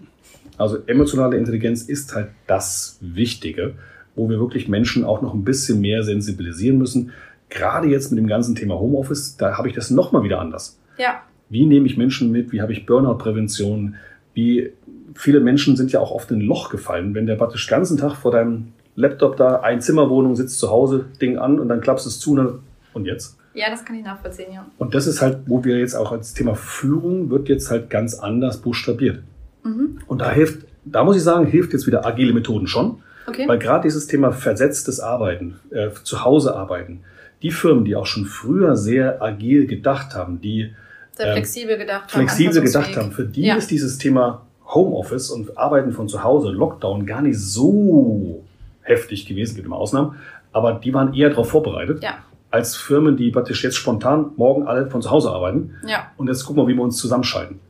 also 0.58 0.78
emotionale 0.86 1.38
Intelligenz 1.38 1.82
ist 1.82 2.14
halt 2.14 2.28
das 2.46 2.98
Wichtige, 3.00 3.74
wo 4.14 4.28
wir 4.28 4.38
wirklich 4.38 4.68
Menschen 4.68 5.04
auch 5.04 5.22
noch 5.22 5.34
ein 5.34 5.44
bisschen 5.44 5.80
mehr 5.80 6.02
sensibilisieren 6.02 6.78
müssen. 6.78 7.12
Gerade 7.48 7.88
jetzt 7.88 8.10
mit 8.10 8.18
dem 8.18 8.26
ganzen 8.26 8.54
Thema 8.54 8.78
Homeoffice, 8.78 9.36
da 9.36 9.58
habe 9.58 9.68
ich 9.68 9.74
das 9.74 9.90
nochmal 9.90 10.22
wieder 10.22 10.40
anders. 10.40 10.78
Ja, 10.98 11.22
Wie 11.48 11.66
nehme 11.66 11.86
ich 11.86 11.96
Menschen 11.96 12.30
mit? 12.30 12.52
Wie 12.52 12.60
habe 12.62 12.72
ich 12.72 12.86
Burnout-Prävention? 12.86 13.96
Wie 14.34 14.72
viele 15.14 15.40
Menschen 15.40 15.76
sind 15.76 15.90
ja 15.92 16.00
auch 16.00 16.12
oft 16.12 16.30
in 16.30 16.38
ein 16.38 16.42
Loch 16.42 16.70
gefallen, 16.70 17.14
wenn 17.14 17.26
der 17.26 17.36
praktisch 17.36 17.66
den 17.66 17.70
ganzen 17.70 17.96
Tag 17.96 18.14
vor 18.14 18.30
deinem 18.30 18.68
Laptop 18.94 19.36
da, 19.36 19.56
Einzimmerwohnung, 19.60 20.36
sitzt 20.36 20.58
zu 20.58 20.70
Hause, 20.70 21.06
Ding 21.20 21.38
an 21.38 21.58
und 21.58 21.68
dann 21.68 21.80
klappst 21.80 22.06
du 22.06 22.10
es 22.10 22.20
zu 22.20 22.32
und- 22.32 22.60
und 22.92 23.06
jetzt? 23.06 23.36
ja, 23.54 23.68
das 23.68 23.84
kann 23.84 23.96
ich 23.96 24.04
nachvollziehen, 24.04 24.52
ja. 24.52 24.64
Und 24.78 24.94
das 24.94 25.06
ist 25.06 25.20
halt, 25.20 25.38
wo 25.46 25.64
wir 25.64 25.78
jetzt 25.78 25.94
auch 25.94 26.12
als 26.12 26.34
Thema 26.34 26.54
Führung 26.54 27.30
wird 27.30 27.48
jetzt 27.48 27.70
halt 27.70 27.90
ganz 27.90 28.14
anders 28.14 28.58
buchstabiert. 28.58 29.22
Mhm. 29.64 29.98
Und 30.06 30.20
da 30.20 30.30
hilft, 30.30 30.66
da 30.84 31.02
muss 31.04 31.16
ich 31.16 31.22
sagen, 31.22 31.46
hilft 31.46 31.72
jetzt 31.72 31.86
wieder 31.86 32.06
agile 32.06 32.32
Methoden 32.32 32.66
schon, 32.68 33.02
Okay. 33.30 33.48
weil 33.48 33.58
gerade 33.58 33.82
dieses 33.84 34.06
Thema 34.06 34.32
versetztes 34.32 35.00
Arbeiten, 35.00 35.58
äh, 35.70 35.88
zu 36.04 36.24
Hause 36.24 36.54
arbeiten, 36.54 37.00
die 37.42 37.50
Firmen, 37.50 37.84
die 37.84 37.96
auch 37.96 38.06
schon 38.06 38.26
früher 38.26 38.76
sehr 38.76 39.22
agil 39.22 39.66
gedacht 39.66 40.14
haben, 40.14 40.40
die 40.40 40.72
Sehr 41.16 41.26
ähm, 41.28 41.32
flexibel 41.34 41.78
gedacht 41.78 42.02
haben. 42.02 42.08
flexibel 42.10 42.60
gedacht 42.62 42.96
haben, 42.96 43.12
für 43.12 43.24
die 43.24 43.46
Ja. 43.46 43.54
ist 43.56 43.70
dieses 43.70 43.96
Thema 43.98 44.42
Homeoffice 44.66 45.30
und 45.30 45.56
Arbeiten 45.58 45.92
von 45.92 46.08
zu 46.08 46.22
Hause, 46.22 46.50
Lockdown, 46.50 47.06
gar 47.06 47.22
nicht 47.22 47.38
so 47.38 48.44
heftig 48.82 49.26
gewesen, 49.26 49.54
gibt 49.54 49.66
immer 49.66 49.76
Ausnahmen, 49.76 50.16
aber 50.52 50.74
die 50.74 50.92
waren 50.94 51.14
eher 51.14 51.30
darauf 51.30 51.48
vorbereitet, 51.50 52.02
Ja, 52.02 52.18
als 52.50 52.76
Firmen, 52.76 53.16
die 53.16 53.30
praktisch 53.30 53.62
jetzt 53.64 53.76
spontan 53.76 54.32
morgen 54.36 54.66
alle 54.66 54.88
von 54.90 55.00
zu 55.02 55.10
Hause 55.10 55.30
arbeiten 55.30 55.74
ja, 55.86 56.10
und 56.16 56.26
jetzt 56.28 56.44
gucken 56.44 56.62
wir, 56.64 56.68
wie 56.68 56.74
wir 56.74 56.82
uns 56.82 56.96
zusammenschalten. 56.98 57.60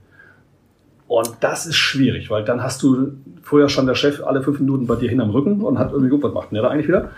Und 1.11 1.39
das 1.41 1.67
ist 1.67 1.75
schwierig, 1.75 2.31
weil 2.31 2.45
dann 2.45 2.63
hast 2.63 2.85
du, 2.85 3.15
vorher 3.43 3.69
stand 3.69 3.89
der 3.89 3.97
Chef 3.97 4.23
alle 4.23 4.45
fünf 4.45 4.61
Minuten 4.61 4.87
bei 4.87 4.95
dir 4.95 5.09
hin 5.09 5.21
am 5.21 5.31
Rücken 5.31 5.61
und 5.61 5.77
hat 5.77 5.91
irgendwie, 5.91 6.23
was 6.23 6.33
macht 6.33 6.53
denn 6.53 6.55
der 6.55 6.63
da 6.63 6.69
eigentlich 6.69 6.87
wieder? 6.87 7.11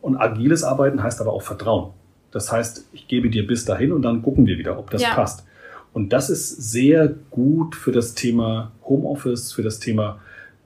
Und 0.00 0.16
agiles 0.16 0.64
Arbeiten 0.64 1.02
heißt 1.02 1.20
aber 1.20 1.34
auch 1.34 1.42
Vertrauen. 1.42 1.90
Das 2.30 2.50
heißt, 2.50 2.86
ich 2.94 3.08
gebe 3.08 3.28
dir 3.28 3.46
bis 3.46 3.66
dahin 3.66 3.92
und 3.92 4.00
dann 4.00 4.22
gucken 4.22 4.46
wir 4.46 4.56
wieder, 4.56 4.78
ob 4.78 4.88
das 4.88 5.02
Ja. 5.02 5.12
passt. 5.12 5.44
Und 5.92 6.14
das 6.14 6.30
ist 6.30 6.70
sehr 6.72 7.06
gut 7.30 7.76
für 7.76 7.92
das 7.92 8.14
Thema 8.14 8.72
Homeoffice, 8.82 9.52
für 9.52 9.62
das 9.62 9.78
Thema, 9.78 10.18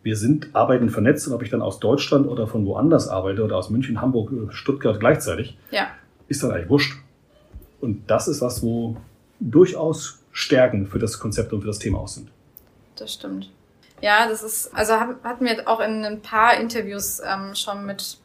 wir 0.05 0.15
sind, 0.15 0.55
arbeiten 0.55 0.89
vernetzt 0.89 1.27
und 1.27 1.35
ob 1.35 1.43
ich 1.43 1.51
dann 1.51 1.63
aus 1.63 1.81
Deutschland 1.81 2.29
oder 2.29 2.47
von 2.47 2.65
woanders 2.65 3.09
arbeite 3.09 3.43
oder 3.43 3.57
aus 3.57 3.71
München, 3.71 4.01
Hamburg, 4.01 4.31
Stuttgart 4.55 5.01
gleichzeitig, 5.01 5.59
ja, 5.73 5.89
ist 6.29 6.45
dann 6.45 6.53
eigentlich 6.53 6.71
wurscht. 6.71 6.97
Und 7.81 8.09
das 8.09 8.29
ist 8.29 8.41
was, 8.41 8.63
wo 8.63 8.97
durchaus 9.41 10.21
Stärken 10.31 10.87
für 10.87 11.01
das 11.01 11.19
Konzept 11.19 11.53
und 11.53 11.63
für 11.63 11.67
das 11.67 11.81
Thema 11.81 11.99
aus 11.99 12.15
sind. 12.15 12.29
Das 12.97 13.15
stimmt. 13.15 13.51
Ja, 14.03 14.29
das 14.29 14.43
ist, 14.43 14.75
also 14.75 14.95
hatten 14.95 15.45
wir 15.45 15.69
auch 15.69 15.81
in 15.81 16.05
ein 16.05 16.21
paar 16.21 16.55
Interviews 16.55 17.21
ähm, 17.21 17.55
schon 17.55 17.87
mit 17.87 18.19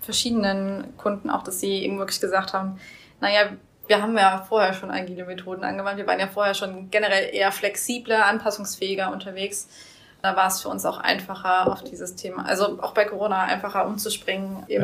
verschiedenen 0.00 0.96
Kunden 0.96 1.30
auch, 1.30 1.42
dass 1.42 1.60
sie 1.60 1.82
eben 1.82 1.98
wirklich 1.98 2.20
gesagt 2.20 2.52
haben, 2.52 2.78
naja, 3.20 3.50
wir 3.86 4.02
haben 4.02 4.16
ja 4.16 4.44
vorher 4.48 4.74
schon 4.74 4.90
agile 4.90 5.24
Methoden 5.24 5.64
angewandt. 5.64 5.96
Wir 5.96 6.06
waren 6.06 6.18
ja 6.18 6.26
vorher 6.26 6.54
schon 6.54 6.90
generell 6.90 7.34
eher 7.34 7.52
flexibler, 7.52 8.26
anpassungsfähiger 8.26 9.12
unterwegs. 9.12 9.68
Da 10.22 10.36
war 10.36 10.48
es 10.48 10.60
für 10.60 10.68
uns 10.68 10.84
auch 10.84 10.98
einfacher 10.98 11.70
auf 11.70 11.84
dieses 11.84 12.16
Thema, 12.16 12.44
also 12.46 12.82
auch 12.82 12.94
bei 12.94 13.04
Corona 13.04 13.42
einfacher 13.42 13.86
umzuspringen. 13.86 14.64
Eben 14.68 14.82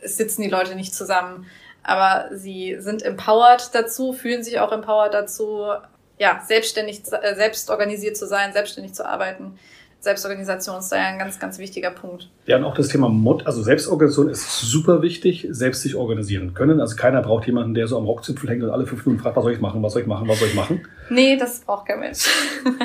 ja. 0.00 0.04
es 0.04 0.16
sitzen 0.16 0.42
die 0.42 0.50
Leute 0.50 0.74
nicht 0.74 0.94
zusammen, 0.94 1.46
aber 1.82 2.36
sie 2.36 2.76
sind 2.80 3.02
empowered 3.02 3.74
dazu, 3.74 4.12
fühlen 4.12 4.42
sich 4.42 4.60
auch 4.60 4.72
empowered 4.72 5.14
dazu, 5.14 5.66
ja, 6.18 6.42
selbstständig, 6.46 7.02
äh, 7.12 7.34
selbst 7.34 7.70
organisiert 7.70 8.16
zu 8.16 8.26
sein, 8.26 8.52
selbstständig 8.52 8.94
zu 8.94 9.06
arbeiten. 9.06 9.58
Selbstorganisation 10.00 10.78
ist 10.78 10.90
da 10.92 10.96
ja 10.96 11.06
ein 11.06 11.18
ganz, 11.18 11.38
ganz 11.40 11.58
wichtiger 11.58 11.90
Punkt. 11.90 12.30
Ja, 12.46 12.58
und 12.58 12.64
auch 12.64 12.74
das 12.74 12.88
Thema 12.88 13.08
Mod, 13.08 13.46
also 13.46 13.62
Selbstorganisation 13.62 14.28
ist 14.28 14.60
super 14.60 15.02
wichtig, 15.02 15.48
selbst 15.50 15.82
sich 15.82 15.96
organisieren 15.96 16.54
können. 16.54 16.80
Also 16.80 16.94
keiner 16.96 17.22
braucht 17.22 17.46
jemanden, 17.46 17.74
der 17.74 17.88
so 17.88 17.96
am 17.96 18.04
Rockzipfel 18.04 18.48
hängt 18.48 18.62
und 18.62 18.70
alle 18.70 18.86
fünf 18.86 19.04
Minuten 19.04 19.22
fragt, 19.22 19.36
was 19.36 19.42
soll 19.42 19.52
ich 19.52 19.60
machen, 19.60 19.82
was 19.82 19.94
soll 19.94 20.02
ich 20.02 20.08
machen, 20.08 20.28
was 20.28 20.38
soll 20.38 20.48
ich 20.48 20.54
machen. 20.54 20.86
Nee, 21.10 21.36
das 21.36 21.60
braucht 21.60 21.86
kein 21.86 22.00
Mensch. 22.00 22.28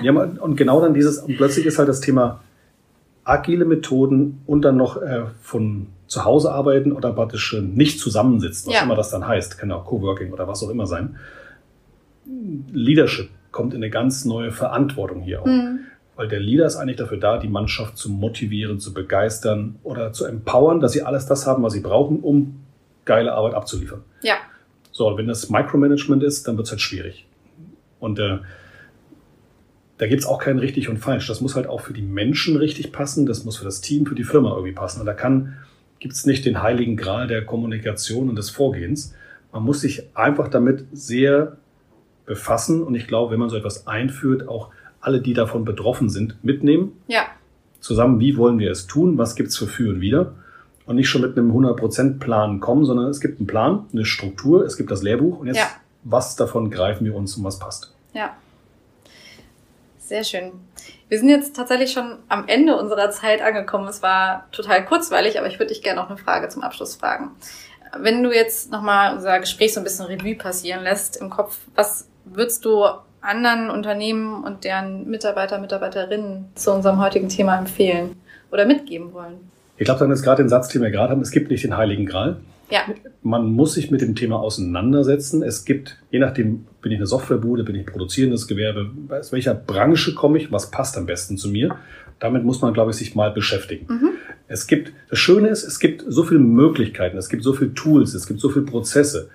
ja, 0.02 0.12
und 0.12 0.56
genau 0.56 0.82
dann 0.82 0.94
dieses, 0.94 1.20
und 1.20 1.38
plötzlich 1.38 1.66
ist 1.66 1.78
halt 1.78 1.90
das 1.90 2.02
Thema 2.02 2.42
agile 3.24 3.66
Methoden 3.66 4.42
und 4.48 4.64
dann 4.64 4.78
noch 4.78 5.02
äh, 5.02 5.24
von 5.42 5.88
zu 6.08 6.26
Hause 6.26 6.52
arbeiten 6.52 6.92
oder 6.92 7.14
praktisch 7.14 7.54
äh, 7.54 7.62
nicht 7.62 8.00
zusammensitzen, 8.00 8.70
was 8.70 8.76
ja. 8.76 8.84
immer 8.84 8.96
das 8.96 9.12
dann 9.12 9.28
heißt, 9.28 9.58
kann 9.58 9.72
auch 9.72 9.86
Coworking 9.86 10.34
oder 10.34 10.48
was 10.48 10.64
auch 10.64 10.70
immer 10.70 10.88
sein. 10.88 11.18
Leadership 12.26 13.30
kommt 13.52 13.74
in 13.74 13.84
eine 13.84 13.90
ganz 13.90 14.26
neue 14.26 14.52
Verantwortung 14.52 15.22
hier 15.22 15.42
auch. 15.42 15.46
Mhm. 15.46 15.80
Weil 16.16 16.28
der 16.28 16.40
Leader 16.40 16.66
ist 16.66 16.76
eigentlich 16.76 16.98
dafür 16.98 17.18
da, 17.18 17.38
die 17.38 17.48
Mannschaft 17.48 17.98
zu 17.98 18.10
motivieren, 18.10 18.80
zu 18.80 18.94
begeistern 18.94 19.80
oder 19.84 20.14
zu 20.14 20.26
empowern, 20.26 20.80
dass 20.80 20.92
sie 20.92 21.04
alles 21.04 21.26
das 21.26 21.48
haben, 21.48 21.64
was 21.64 21.74
sie 21.74 21.80
brauchen, 21.80 22.20
um 22.20 22.64
geile 23.06 23.34
Arbeit 23.34 23.54
abzuliefern. 23.54 24.02
Ja. 24.22 24.36
So, 24.92 25.18
wenn 25.18 25.28
das 25.28 25.50
Micromanagement 25.50 26.22
ist, 26.22 26.48
dann 26.48 26.58
wird 26.58 26.68
es 26.68 26.72
halt 26.72 26.82
schwierig. 26.82 27.26
Und 28.00 28.20
äh, 28.20 28.40
da 29.98 30.08
gibt 30.08 30.22
es 30.22 30.28
auch 30.28 30.40
kein 30.40 30.60
richtig 30.60 30.90
und 30.90 30.98
falsch. 30.98 31.28
Das 31.28 31.42
muss 31.42 31.56
halt 31.56 31.68
auch 31.68 31.82
für 31.82 31.94
die 31.94 32.02
Menschen 32.02 32.58
richtig 32.58 32.92
passen, 32.92 33.26
das 33.26 33.46
muss 33.46 33.58
für 33.58 33.66
das 33.66 33.82
Team, 33.82 34.06
für 34.06 34.16
die 34.16 34.24
Firma 34.24 34.50
irgendwie 34.52 34.74
passen. 34.74 35.00
Und 35.00 35.06
da 35.06 35.14
kann, 35.14 35.58
gibt 36.00 36.14
es 36.14 36.26
nicht 36.26 36.46
den 36.46 36.62
heiligen 36.62 36.98
Gral 36.98 37.28
der 37.28 37.46
Kommunikation 37.46 38.28
und 38.28 38.36
des 38.36 38.50
Vorgehens. 38.50 39.14
Man 39.54 39.64
muss 39.64 39.82
sich 39.82 40.16
einfach 40.16 40.48
damit 40.48 40.86
sehr 40.92 41.58
befassen 42.32 42.82
und 42.82 42.96
ich 42.96 43.08
glaube, 43.08 43.34
wenn 43.34 43.40
man 43.40 43.50
so 43.50 43.58
etwas 43.58 43.88
einführt, 43.88 44.48
auch 44.48 44.70
alle, 45.02 45.20
die 45.20 45.34
davon 45.34 45.66
betroffen 45.66 46.10
sind, 46.10 46.42
mitnehmen. 46.44 46.94
Ja. 47.08 47.24
Zusammen, 47.82 48.22
wie 48.22 48.38
wollen 48.38 48.58
wir 48.58 48.72
es 48.72 48.88
tun? 48.88 49.18
Was 49.18 49.36
gibt's 49.36 49.58
für 49.58 49.68
Für 49.68 49.90
und 49.90 50.00
Wider? 50.00 50.34
Und 50.86 50.96
nicht 50.96 51.10
schon 51.10 51.22
mit 51.22 51.38
einem 51.38 51.52
100%-Plan 51.52 52.62
kommen, 52.62 52.86
sondern 52.86 53.08
es 53.08 53.20
gibt 53.20 53.40
einen 53.40 53.48
Plan, 53.48 53.86
eine 53.92 54.06
Struktur, 54.06 54.64
es 54.66 54.78
gibt 54.78 54.92
das 54.92 55.04
Lehrbuch 55.04 55.40
und 55.40 55.48
jetzt, 55.48 55.58
ja. 55.58 55.68
was 56.04 56.38
davon 56.38 56.72
greifen 56.72 57.04
wir 57.04 57.16
uns 57.16 57.36
und 57.36 57.44
was 57.44 57.60
passt. 57.60 57.94
Ja. 58.14 58.36
Sehr 60.00 60.24
schön. 60.24 60.52
Wir 61.10 61.20
sind 61.20 61.28
jetzt 61.28 61.54
tatsächlich 61.54 61.92
schon 61.92 62.20
am 62.30 62.48
Ende 62.48 62.78
unserer 62.78 63.12
Zeit 63.12 63.42
angekommen. 63.42 63.88
Es 63.90 64.02
war 64.02 64.48
total 64.52 64.86
kurzweilig, 64.86 65.38
aber 65.38 65.48
ich 65.48 65.60
würde 65.60 65.74
dich 65.74 65.84
gerne 65.84 66.00
noch 66.00 66.10
eine 66.10 66.18
Frage 66.18 66.48
zum 66.48 66.64
Abschluss 66.64 66.96
fragen. 66.96 67.32
Wenn 67.98 68.24
du 68.24 68.32
jetzt 68.34 68.72
nochmal 68.72 69.16
unser 69.16 69.40
Gespräch 69.40 69.74
so 69.74 69.82
ein 69.82 69.84
bisschen 69.84 70.06
Revue 70.06 70.36
passieren 70.36 70.84
lässt 70.84 71.18
im 71.18 71.30
Kopf, 71.30 71.60
was 71.76 72.08
würdest 72.26 72.66
du 72.66 72.86
anderen 73.22 73.70
Unternehmen 73.70 74.44
und 74.44 74.64
deren 74.64 75.10
Mitarbeiter, 75.10 75.60
Mitarbeiterinnen 75.60 76.46
zu 76.56 76.72
unserem 76.72 77.00
heutigen 77.00 77.30
Thema 77.30 77.58
empfehlen 77.58 78.16
oder 78.52 78.66
mitgeben 78.66 79.14
wollen? 79.14 79.36
Ich 79.78 79.86
glaube, 79.86 80.00
dann 80.00 80.12
ist 80.12 80.24
gerade 80.24 80.44
den 80.44 80.50
Satz, 80.50 80.70
den 80.70 80.82
wir 80.82 80.92
gerade 80.92 81.12
haben, 81.12 81.22
es 81.22 81.32
gibt 81.32 81.50
nicht 81.50 81.64
den 81.64 81.78
heiligen 81.78 82.06
Gral. 82.06 82.38
Ja. 82.70 82.82
Man 83.22 83.52
muss 83.52 83.74
sich 83.74 83.92
mit 83.92 84.02
dem 84.02 84.16
Thema 84.16 84.40
auseinandersetzen. 84.40 85.44
Es 85.44 85.66
gibt, 85.66 85.98
je 86.10 86.20
nachdem, 86.20 86.66
bin 86.82 86.92
ich 86.92 86.98
eine 86.98 87.06
Softwarebude, 87.06 87.64
bin 87.64 87.76
ich 87.76 87.86
produzierendes 87.86 88.48
Gewerbe, 88.48 88.90
aus 89.10 89.32
welcher 89.32 89.54
Branche 89.54 90.14
komme 90.14 90.38
ich, 90.38 90.52
was 90.52 90.72
passt 90.72 90.98
am 90.98 91.06
besten 91.06 91.38
zu 91.38 91.50
mir. 91.50 91.76
Damit 92.20 92.44
muss 92.44 92.62
man, 92.62 92.74
glaube 92.74 92.92
ich, 92.92 92.98
sich 92.98 93.14
mal 93.14 93.32
beschäftigen. 93.32 93.88
Mhm. 93.94 94.10
Es 94.48 94.68
gibt, 94.68 94.94
das 95.10 95.20
Schöne 95.20 95.50
ist, 95.50 95.64
es 95.64 95.80
gibt 95.80 96.04
so 96.08 96.24
viele 96.24 96.40
Möglichkeiten, 96.40 97.18
es 97.18 97.30
gibt 97.30 97.44
so 97.44 97.54
viele 97.54 97.74
Tools, 97.74 98.14
es 98.14 98.26
gibt 98.28 98.40
so 98.40 98.50
viele 98.50 98.66
Prozesse. 98.66 99.30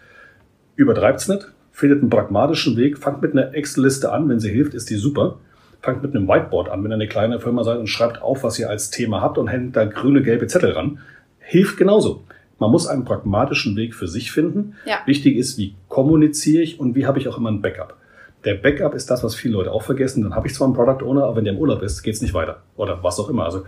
Übertreibt's 0.77 1.29
nicht 1.29 1.49
findet 1.77 2.01
einen 2.01 2.09
pragmatischen 2.09 2.75
Weg, 2.79 2.97
fangt 2.97 3.21
mit 3.21 3.33
einer 3.33 3.55
Excel-Liste 3.55 4.11
an, 4.11 4.31
wenn 4.31 4.41
sie 4.41 4.49
hilft, 4.49 4.73
ist 4.73 4.89
die 4.89 4.95
super. 4.95 5.37
Fangt 5.83 6.03
mit 6.03 6.17
einem 6.17 6.27
Whiteboard 6.27 6.71
an, 6.71 6.83
wenn 6.83 6.91
ihr 6.91 6.95
eine 6.95 7.07
kleine 7.07 7.39
Firma 7.39 7.65
seid 7.65 7.79
und 7.79 7.87
schreibt 7.87 8.23
auf, 8.23 8.45
was 8.45 8.59
ihr 8.59 8.71
als 8.71 8.89
Thema 8.89 9.21
habt 9.21 9.37
und 9.37 9.49
hängt 9.49 9.77
da 9.77 9.85
grüne, 9.85 10.23
gelbe 10.23 10.47
Zettel 10.47 10.73
ran. 10.73 11.01
Hilft 11.39 11.77
genauso. 11.77 12.25
Man 12.59 12.71
muss 12.71 12.87
einen 12.87 13.05
pragmatischen 13.05 13.77
Weg 13.77 13.95
für 13.95 14.09
sich 14.09 14.33
finden. 14.33 14.73
Ja. 14.87 15.01
Wichtig 15.05 15.37
ist, 15.37 15.59
wie 15.59 15.75
kommuniziere 15.89 16.63
ich 16.63 16.81
und 16.81 16.95
wie 16.95 17.05
habe 17.05 17.19
ich 17.19 17.29
auch 17.29 17.37
immer 17.37 17.51
ein 17.51 17.61
Backup. 17.61 17.99
Der 18.47 18.55
Backup 18.55 18.95
ist 18.95 19.11
das, 19.11 19.23
was 19.23 19.35
viele 19.35 19.53
Leute 19.53 19.71
auch 19.71 19.83
vergessen. 19.83 20.23
Dann 20.23 20.35
habe 20.35 20.47
ich 20.47 20.55
zwar 20.55 20.69
einen 20.69 20.75
Product 20.75 21.05
Owner, 21.05 21.25
aber 21.25 21.37
wenn 21.37 21.45
der 21.45 21.53
im 21.53 21.59
Urlaub 21.59 21.83
ist, 21.83 22.03
geht 22.03 22.15
es 22.15 22.23
nicht 22.23 22.33
weiter. 22.33 22.63
Oder 22.77 23.03
was 23.03 23.21
auch 23.21 23.29
immer. 23.29 23.45
Also 23.45 23.65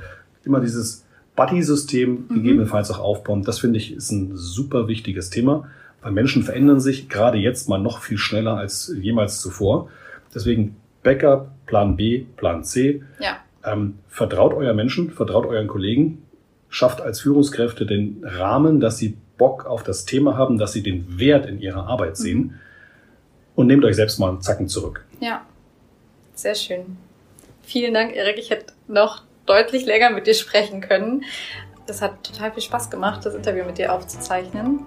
immer 0.47 0.61
dieses 0.61 1.05
Buddy-System 1.37 2.25
mhm. 2.31 2.35
gegebenenfalls 2.37 2.91
auch 2.91 3.01
aufbauen. 3.01 3.43
Das 3.43 3.59
finde 3.59 3.77
ich 3.77 3.93
ist 3.93 4.13
ein 4.13 4.31
super 4.35 4.89
wichtiges 4.89 5.29
Thema. 5.29 5.69
Weil 6.03 6.13
Menschen 6.13 6.43
verändern 6.43 6.81
sich 6.81 7.09
gerade 7.09 7.39
jetzt 7.39 7.69
mal 7.69 7.79
noch 7.79 8.01
viel 8.01 8.19
schneller 8.19 8.57
als 8.57 8.93
jemals 9.01 9.41
zuvor. 9.41 9.91
Deswegen 10.35 10.77
Backup, 11.03 11.49
Plan 11.67 11.97
B, 11.97 12.25
Plan 12.37 12.65
C. 12.65 13.03
Ja. 13.19 13.39
Ähm, 13.65 13.99
vertraut 14.09 14.55
euer 14.55 14.75
Menschen, 14.75 15.11
vertraut 15.11 15.47
euren 15.47 15.67
Kollegen, 15.67 16.23
schafft 16.69 17.01
als 17.01 17.21
Führungskräfte 17.21 17.87
den 17.87 18.23
Rahmen, 18.25 18.81
dass 18.81 18.99
sie 18.99 19.17
Bock 19.37 19.67
auf 19.67 19.83
das 19.83 20.05
Thema 20.05 20.37
haben, 20.37 20.59
dass 20.59 20.73
sie 20.73 20.83
den 20.83 21.19
Wert 21.19 21.47
in 21.47 21.61
ihrer 21.61 21.87
Arbeit 21.87 22.11
mhm. 22.11 22.23
sehen 22.23 22.39
mhm. 22.39 22.55
und 23.55 23.67
nehmt 23.67 23.85
euch 23.85 23.97
selbst 23.97 24.19
mal 24.19 24.29
einen 24.29 24.43
Zacken 24.43 24.69
zurück. 24.69 25.05
Ja, 25.21 25.45
sehr 26.35 26.55
schön. 26.55 26.97
Vielen 27.63 27.95
Dank, 27.95 28.15
Erik. 28.15 28.39
Ich 28.39 28.51
hätte 28.51 28.73
noch 28.87 29.23
deutlich 29.47 29.87
länger 29.87 30.11
mit 30.11 30.27
dir 30.27 30.35
sprechen 30.35 30.81
können. 30.81 31.25
Das 31.89 32.03
hat 32.03 32.23
total 32.23 32.53
viel 32.53 32.63
Spaß 32.63 32.91
gemacht, 32.91 33.25
das 33.25 33.35
Interview 33.35 33.65
mit 33.65 33.79
dir 33.79 33.95
aufzuzeichnen. 33.95 34.85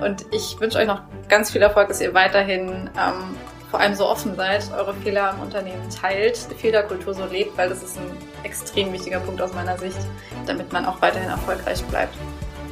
Und 0.00 0.24
ich 0.32 0.58
wünsche 0.58 0.78
euch 0.78 0.86
noch 0.86 1.02
ganz 1.28 1.50
viel 1.50 1.60
Erfolg, 1.60 1.88
dass 1.88 2.00
ihr 2.00 2.14
weiterhin 2.14 2.88
ähm, 2.98 3.36
vor 3.70 3.80
allem 3.80 3.94
so 3.94 4.08
offen 4.08 4.34
seid, 4.34 4.64
eure 4.72 4.94
Fehler 4.94 5.34
im 5.36 5.42
Unternehmen 5.42 5.90
teilt, 5.90 6.50
die 6.50 6.54
Fehlerkultur 6.54 7.12
so 7.12 7.26
lebt, 7.26 7.58
weil 7.58 7.68
das 7.68 7.82
ist 7.82 7.98
ein 7.98 8.10
extrem 8.44 8.90
wichtiger 8.94 9.20
Punkt 9.20 9.42
aus 9.42 9.52
meiner 9.52 9.76
Sicht, 9.76 9.98
damit 10.46 10.72
man 10.72 10.86
auch 10.86 11.02
weiterhin 11.02 11.28
erfolgreich 11.28 11.82
bleibt. 11.84 12.14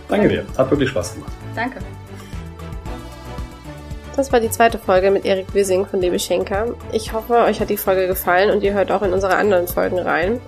Danke 0.08 0.28
dir, 0.28 0.46
hat 0.56 0.70
wirklich 0.70 0.88
Spaß 0.88 1.12
gemacht. 1.12 1.32
Danke. 1.54 1.80
Das 4.16 4.32
war 4.32 4.40
die 4.40 4.48
zweite 4.48 4.78
Folge 4.78 5.10
mit 5.10 5.26
Erik 5.26 5.52
Wissing 5.52 5.84
von 5.84 6.00
DB 6.00 6.18
Schenker. 6.18 6.68
Ich 6.92 7.12
hoffe, 7.12 7.34
euch 7.40 7.60
hat 7.60 7.68
die 7.68 7.76
Folge 7.76 8.06
gefallen 8.06 8.48
und 8.50 8.62
ihr 8.62 8.72
hört 8.72 8.90
auch 8.90 9.02
in 9.02 9.12
unsere 9.12 9.36
anderen 9.36 9.68
Folgen 9.68 9.98
rein. 9.98 10.40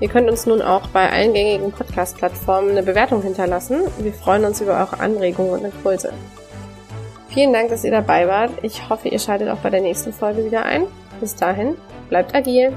Ihr 0.00 0.08
könnt 0.08 0.30
uns 0.30 0.46
nun 0.46 0.62
auch 0.62 0.86
bei 0.88 1.10
allen 1.10 1.34
gängigen 1.34 1.72
Podcast-Plattformen 1.72 2.70
eine 2.70 2.82
Bewertung 2.82 3.22
hinterlassen. 3.22 3.82
Wir 3.98 4.14
freuen 4.14 4.46
uns 4.46 4.60
über 4.60 4.78
eure 4.78 4.98
Anregungen 4.98 5.52
und 5.52 5.64
Impulse. 5.64 6.12
Vielen 7.28 7.52
Dank, 7.52 7.68
dass 7.68 7.84
ihr 7.84 7.90
dabei 7.90 8.26
wart. 8.26 8.50
Ich 8.62 8.88
hoffe, 8.88 9.08
ihr 9.08 9.18
schaltet 9.18 9.50
auch 9.50 9.58
bei 9.58 9.70
der 9.70 9.82
nächsten 9.82 10.12
Folge 10.12 10.44
wieder 10.44 10.64
ein. 10.64 10.84
Bis 11.20 11.36
dahin, 11.36 11.76
bleibt 12.08 12.34
agil. 12.34 12.72